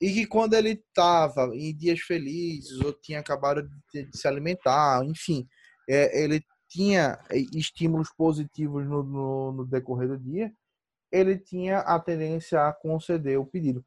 [0.00, 5.02] E que quando ele estava em dias felizes ou tinha acabado de, de se alimentar,
[5.04, 5.48] enfim,
[5.88, 10.52] é, ele tinha é, estímulos positivos no, no, no, decorrer do dia,
[11.10, 13.84] ele tinha a tendência a conceder o pedido.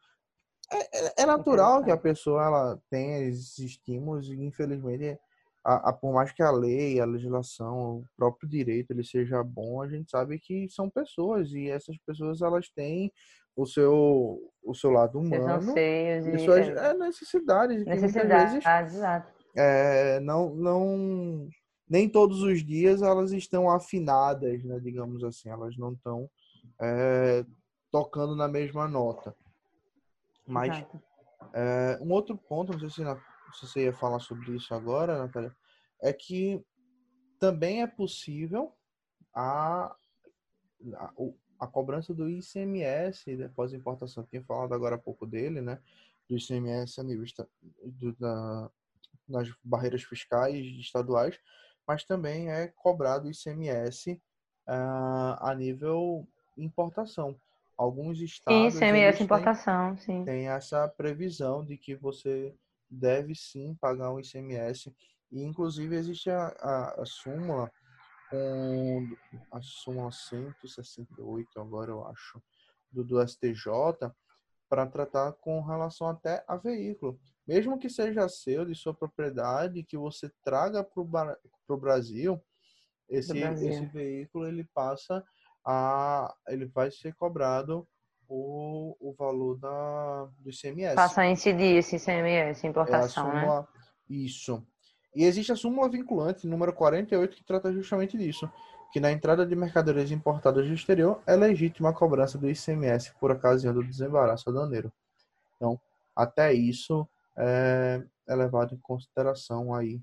[0.71, 5.19] É, é, é natural que a pessoa ela tenha esses estímulos e, infelizmente,
[5.63, 9.81] a, a, por mais que a lei, a legislação, o próprio direito ele seja bom,
[9.81, 13.11] a gente sabe que são pessoas e essas pessoas elas têm
[13.61, 17.85] o seu, o seu lado humano e suas é, necessidades.
[17.85, 19.33] Necessidades, vezes, exato.
[19.53, 21.49] É, não, não,
[21.89, 26.29] nem todos os dias elas estão afinadas, né, digamos assim, elas não estão
[26.81, 27.43] é,
[27.91, 29.35] tocando na mesma nota.
[30.47, 30.85] Mas
[31.53, 33.03] é, um outro ponto, não sei se,
[33.59, 35.53] se você ia falar sobre isso agora, Natália,
[36.01, 36.63] é que
[37.37, 38.73] também é possível
[39.35, 39.93] a,
[40.95, 41.13] a,
[41.59, 44.23] a cobrança do ICMS depois da importação.
[44.23, 45.79] Tinha falado agora há pouco dele, né?
[46.27, 47.25] Do ICMS a nível
[47.83, 48.69] do, da,
[49.27, 51.39] nas barreiras fiscais estaduais,
[51.87, 54.19] mas também é cobrado ICMS uh,
[54.67, 57.35] ah, a nível importação.
[57.77, 60.25] Alguns estados ICMS importação, têm, sim.
[60.25, 62.53] Tem essa previsão de que você
[62.89, 64.93] deve sim pagar um ICMS
[65.31, 67.71] e inclusive existe a, a, a súmula
[68.29, 69.07] com
[69.51, 72.41] a súmula 168 agora eu acho
[72.91, 73.71] do, do STJ
[74.67, 77.19] para tratar com relação até a veículo
[77.49, 81.01] mesmo que seja seu, de sua propriedade, que você traga para
[81.67, 82.39] o Brasil,
[83.09, 83.69] esse, Brasil.
[83.71, 85.25] esse veículo ele passa
[85.65, 86.31] a.
[86.47, 87.87] ele vai ser cobrado
[88.27, 90.93] o, o valor da, do ICMS.
[90.93, 93.67] Passa a incidir esse ICMS, importação, é súmula, né?
[94.07, 94.63] Isso.
[95.15, 98.49] E existe a súmula vinculante, número 48, que trata justamente disso.
[98.91, 103.31] Que na entrada de mercadorias importadas do exterior é legítima a cobrança do ICMS por
[103.31, 104.91] ocasião do desembaraço aduaneiro.
[105.55, 105.79] Então,
[106.15, 107.07] até isso
[107.37, 110.01] é, é levado em consideração aí.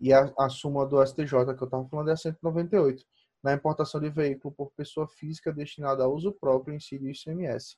[0.00, 3.04] E a, a súmula do STJ que eu estava falando é 198.
[3.42, 7.76] Na importação de veículo por pessoa física destinada a uso próprio incide o ICMS.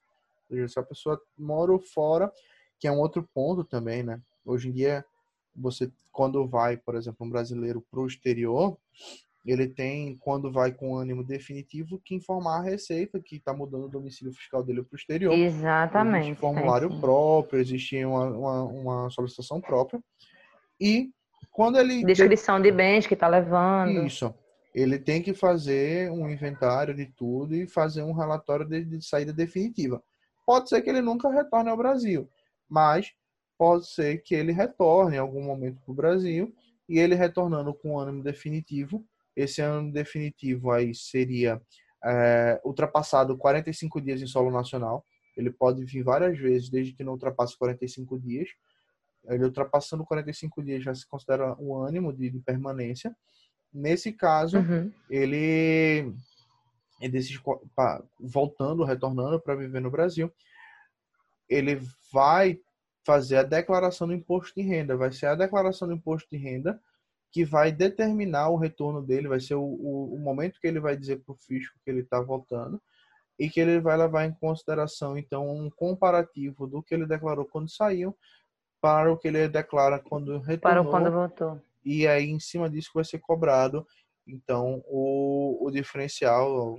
[0.50, 2.32] Ou seja, se a pessoa mora fora,
[2.78, 4.20] que é um outro ponto também, né?
[4.44, 5.04] Hoje em dia,
[5.54, 8.76] você, quando vai, por exemplo, um brasileiro para o exterior,
[9.44, 13.88] ele tem, quando vai com ânimo definitivo, que informar a Receita que está mudando o
[13.88, 15.34] domicílio fiscal dele para o exterior.
[15.34, 16.26] Exatamente.
[16.26, 20.00] Existe formulário próprio, existe uma, uma, uma, solicitação própria.
[20.80, 21.10] E
[21.50, 22.04] quando ele.
[22.04, 24.06] Descrição de bens que está levando.
[24.06, 24.32] Isso.
[24.72, 29.32] Ele tem que fazer um inventário de tudo e fazer um relatório de, de saída
[29.32, 30.02] definitiva.
[30.46, 32.28] Pode ser que ele nunca retorne ao Brasil,
[32.68, 33.12] mas
[33.58, 36.54] pode ser que ele retorne em algum momento para o Brasil
[36.88, 41.60] e ele retornando com ânimo definitivo, esse ano definitivo aí seria
[42.04, 45.04] é, ultrapassado 45 dias em solo nacional.
[45.36, 48.48] Ele pode vir várias vezes, desde que não ultrapasse 45 dias.
[49.24, 53.14] Ele ultrapassando 45 dias já se considera um ânimo de, de permanência.
[53.72, 54.92] Nesse caso, uhum.
[55.08, 56.12] ele,
[57.00, 57.20] ele
[58.20, 60.30] voltando, retornando para viver no Brasil,
[61.48, 61.80] ele
[62.12, 62.60] vai
[63.04, 64.96] fazer a declaração do imposto de renda.
[64.96, 66.80] Vai ser a declaração do imposto de renda
[67.30, 70.96] que vai determinar o retorno dele, vai ser o, o, o momento que ele vai
[70.96, 72.80] dizer para o fisco que ele está voltando
[73.38, 77.70] e que ele vai levar em consideração, então, um comparativo do que ele declarou quando
[77.70, 78.16] saiu
[78.80, 80.84] para o que ele declara quando retornou.
[80.84, 81.60] Para quando voltou.
[81.84, 83.86] E aí, em cima disso, vai ser cobrado,
[84.26, 86.78] então, o, o diferencial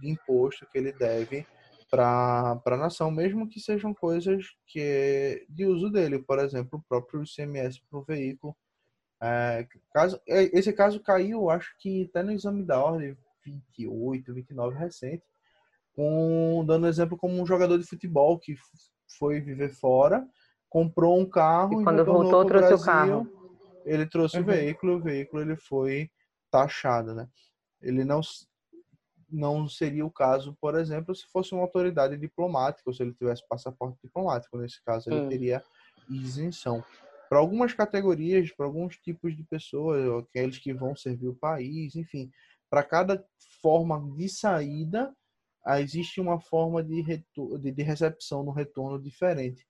[0.00, 1.46] de imposto que ele deve
[1.90, 6.88] para a nação, mesmo que sejam coisas que é de uso dele, por exemplo, o
[6.88, 8.56] próprio ICMS para o veículo,
[9.22, 14.78] é, caso, é, esse caso caiu, acho que até no exame da ordem 28, 29
[14.78, 15.24] recente,
[15.94, 18.54] com, dando exemplo como um jogador de futebol que
[19.18, 20.26] foi viver fora,
[20.68, 23.40] comprou um carro e quando voltou trouxe Brasil, o carro.
[23.84, 24.42] Ele trouxe uhum.
[24.42, 26.08] o veículo, o veículo ele foi
[26.50, 27.28] taxado, né?
[27.82, 28.20] Ele não
[29.30, 33.46] não seria o caso, por exemplo, se fosse uma autoridade diplomática, ou se ele tivesse
[33.48, 34.58] passaporte diplomático.
[34.58, 35.62] Nesse caso, ele teria
[36.08, 36.84] isenção
[37.30, 42.28] para algumas categorias, para alguns tipos de pessoas, aqueles que vão servir o país, enfim,
[42.68, 43.24] para cada
[43.62, 45.14] forma de saída,
[45.78, 49.64] existe uma forma de, de, de recepção no retorno diferente,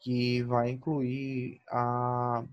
[0.00, 2.44] que vai incluir a,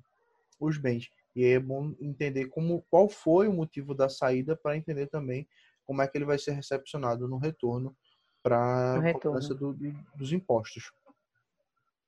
[0.59, 1.09] os bens.
[1.35, 5.47] E é bom entender como, qual foi o motivo da saída para entender também
[5.85, 7.95] como é que ele vai ser recepcionado no retorno
[8.41, 9.73] para a cobrança do,
[10.15, 10.91] dos impostos.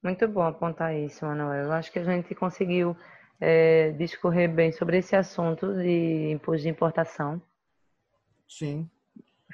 [0.04, 1.66] Muito bom apontar isso, Manuel.
[1.66, 2.96] Eu acho que a gente conseguiu
[3.40, 7.42] é, discorrer bem sobre esse assunto de imposto de importação.
[8.48, 8.90] Sim.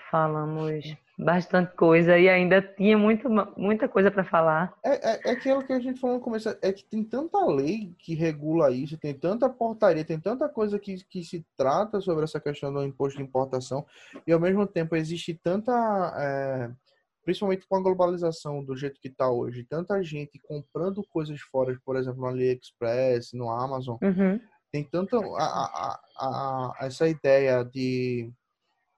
[0.10, 0.84] Falamos
[1.22, 4.74] bastante coisa e ainda tinha muito, muita coisa para falar.
[4.84, 7.94] É, é, é, aquilo que a gente falou no começo, é que tem tanta lei
[8.00, 12.40] que regula isso, tem tanta portaria, tem tanta coisa que, que se trata sobre essa
[12.40, 13.86] questão do imposto de importação,
[14.26, 15.72] e ao mesmo tempo existe tanta.
[16.18, 16.72] É,
[17.24, 21.96] principalmente com a globalização do jeito que está hoje, tanta gente comprando coisas fora, por
[21.96, 24.40] exemplo, no AliExpress, no Amazon, uhum.
[24.72, 28.32] tem tanta a, a, a, essa ideia de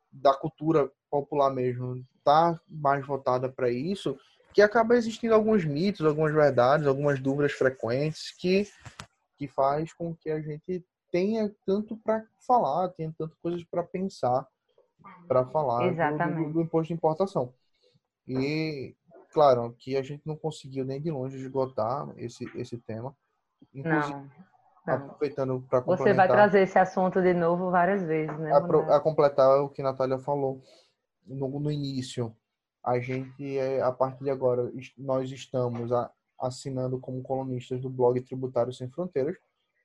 [0.09, 4.17] da cultura popular mesmo tá mais voltada para isso,
[4.53, 8.67] que acaba existindo alguns mitos, algumas verdades, algumas dúvidas frequentes que
[9.35, 14.47] que faz com que a gente tenha tanto para falar, tenha tanto coisas para pensar
[15.27, 17.53] para falar do, do, do, imposto de importação.
[18.27, 18.95] E,
[19.33, 23.13] claro, que a gente não conseguiu nem de longe esgotar esse, esse tema.
[23.73, 24.29] Inclusive, não,
[24.87, 24.93] não.
[24.93, 28.51] aproveitando para Você vai trazer esse assunto de novo várias vezes, né?
[28.53, 30.61] A, a completar o que a Natália falou
[31.25, 32.35] no, no início.
[32.83, 35.89] A gente, é, a partir de agora, nós estamos
[36.39, 39.37] assinando como colunistas do blog Tributário Sem Fronteiras,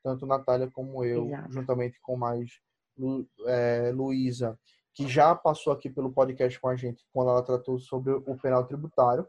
[0.03, 1.53] tanto Natália como eu, Exato.
[1.53, 2.61] juntamente com mais
[2.97, 4.59] Lu, é, Luísa,
[4.93, 8.67] que já passou aqui pelo podcast com a gente quando ela tratou sobre o penal
[8.67, 9.27] tributário,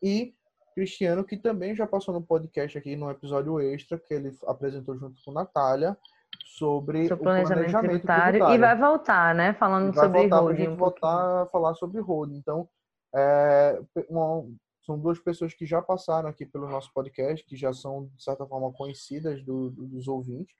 [0.00, 0.34] e
[0.74, 5.22] Cristiano, que também já passou no podcast aqui no episódio extra, que ele apresentou junto
[5.24, 5.96] com Natália,
[6.44, 9.52] sobre, sobre o planejamento, planejamento tributário, tributário, E vai voltar, né?
[9.54, 10.68] Falando vai sobre voltar holding.
[10.68, 12.36] Um voltar a falar sobre holding.
[12.36, 12.68] Então,
[13.14, 14.44] é, uma,
[14.84, 18.46] são duas pessoas que já passaram aqui pelo nosso podcast, que já são, de certa
[18.46, 20.54] forma, conhecidas do, dos ouvintes,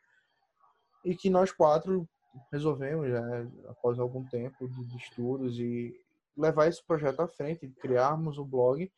[1.04, 2.08] e que nós quatro
[2.50, 5.94] resolvemos, né, após algum tempo de, estudos, e
[6.36, 8.90] levar esse projeto à frente, criarmos o blog,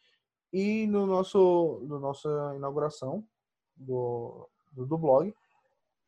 [0.53, 3.25] e no nosso, no nossa inauguração
[3.77, 5.35] do, do, do blog,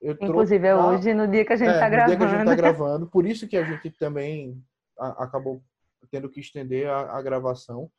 [0.00, 2.12] eu Inclusive é hoje, no dia que a gente está é, gravando.
[2.12, 3.06] No dia que a gente está gravando.
[3.06, 4.62] Por isso que a gente também
[4.98, 5.62] a, acabou
[6.10, 7.90] tendo que estender a, a gravação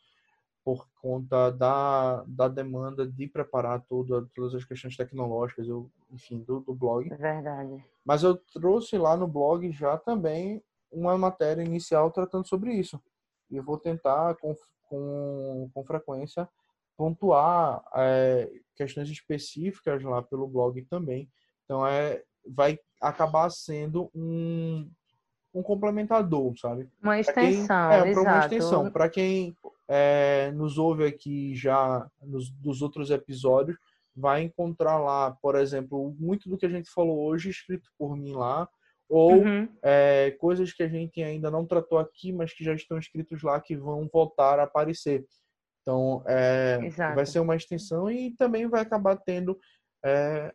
[0.64, 6.60] por conta da, da demanda de preparar toda, todas as questões tecnológicas, eu, enfim, do,
[6.60, 7.10] do blog.
[7.10, 7.84] Verdade.
[8.06, 13.02] Mas eu trouxe lá no blog já também uma matéria inicial tratando sobre isso.
[13.50, 14.56] E eu vou tentar, com,
[14.88, 16.48] com, com frequência,
[16.96, 21.30] pontuar é, questões específicas lá pelo blog também.
[21.70, 24.90] Então, é, vai acabar sendo um,
[25.54, 26.90] um complementador, sabe?
[27.00, 28.92] Uma extensão, quem, é, uma extensão.
[28.92, 29.56] Para quem
[29.88, 33.78] é, nos ouve aqui já nos, dos outros episódios,
[34.16, 38.34] vai encontrar lá, por exemplo, muito do que a gente falou hoje escrito por mim
[38.34, 38.68] lá,
[39.08, 39.70] ou uhum.
[39.84, 43.62] é, coisas que a gente ainda não tratou aqui, mas que já estão escritos lá
[43.62, 45.24] que vão voltar a aparecer.
[45.84, 46.80] Então, é,
[47.14, 49.56] vai ser uma extensão e também vai acabar tendo
[50.04, 50.52] é,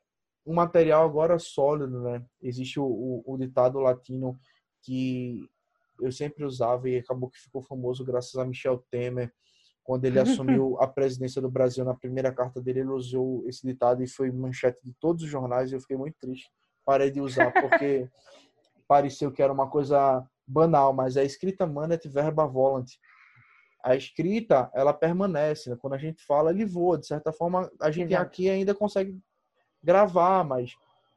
[0.47, 2.25] um material agora sólido, né?
[2.43, 4.39] Existe o, o, o ditado latino
[4.83, 5.49] que
[6.01, 9.33] eu sempre usava e acabou que ficou famoso graças a Michel Temer.
[9.83, 14.03] Quando ele assumiu a presidência do Brasil, na primeira carta dele, ele usou esse ditado
[14.03, 16.51] e foi manchete de todos os jornais e eu fiquei muito triste.
[16.85, 18.09] Parei de usar porque
[18.89, 22.91] pareceu que era uma coisa banal, mas a escrita manet verba volant.
[23.83, 25.71] A escrita, ela permanece.
[25.71, 25.77] Né?
[25.79, 26.99] Quando a gente fala, ele voa.
[26.99, 28.27] De certa forma, a gente Exato.
[28.27, 29.19] aqui ainda consegue
[29.85, 30.75] gravar, mas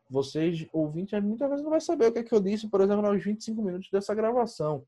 [0.09, 3.01] vocês, ouvintes, muitas vezes não vai saber o que é que eu disse, por exemplo,
[3.11, 4.85] nos 25 minutos dessa gravação.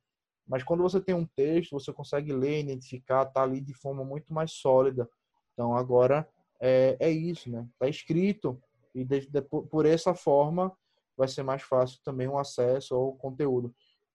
[0.48, 4.34] Mas quando você tem um texto, você consegue ler, identificar, tá ali de forma muito
[4.34, 5.08] mais sólida.
[5.54, 6.28] Então agora
[6.60, 7.68] é, é isso, né?
[7.78, 8.60] Tá escrito
[8.96, 10.76] e de, de, por essa forma
[11.16, 13.74] vai ser mais fácil também o acesso ao conteúdo.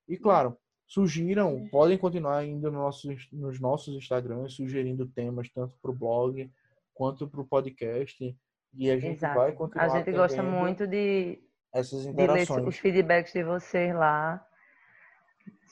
[0.08, 0.56] E claro,
[0.86, 6.50] sugiram, podem continuar indo no nosso, nos nossos Instagrams, sugerindo temas tanto para o blog
[6.92, 8.36] quanto para o podcast.
[8.76, 9.38] E a gente Exato.
[9.38, 9.84] vai continuar.
[9.84, 11.40] A gente gosta muito de,
[11.72, 12.46] essas interações.
[12.48, 14.44] de ler os feedbacks de vocês lá,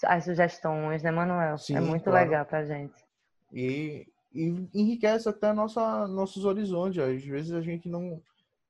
[0.05, 1.59] as sugestões, né, Manuel?
[1.59, 2.25] Sim, é muito claro.
[2.25, 3.05] legal pra gente.
[3.53, 7.03] E, e enriquece até nossa, nossos horizontes.
[7.03, 8.23] Às vezes a gente não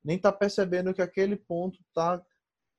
[0.03, 2.21] nem tá percebendo que aquele ponto tá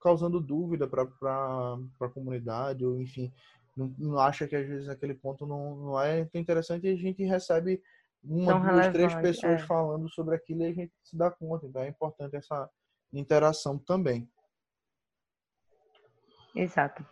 [0.00, 3.32] causando dúvida para a comunidade, ou enfim,
[3.74, 6.96] não, não, acha que às vezes aquele ponto não, não é tão interessante e a
[6.96, 7.82] gente recebe
[8.24, 9.66] uma, Tão duas, três pessoas é.
[9.66, 11.66] falando sobre aquilo e a gente se dá conta.
[11.66, 12.68] Então é importante essa
[13.12, 14.28] interação também.
[16.54, 17.04] Exato.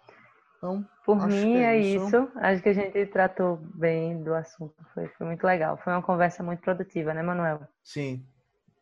[0.56, 2.06] Então, Por mim é, é isso.
[2.06, 2.32] isso.
[2.36, 4.74] Acho que a gente tratou bem do assunto.
[4.94, 5.76] Foi, foi muito legal.
[5.78, 7.66] Foi uma conversa muito produtiva, né, Manuel?
[7.82, 8.24] Sim,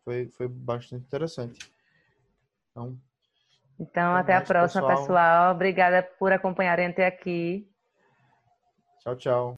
[0.04, 1.72] foi, foi bastante interessante.
[2.70, 2.98] Então,
[3.78, 4.98] então até a próxima, pessoal.
[4.98, 5.54] pessoal.
[5.54, 7.66] Obrigada por acompanharem até aqui.
[9.00, 9.48] Tchau, tchau.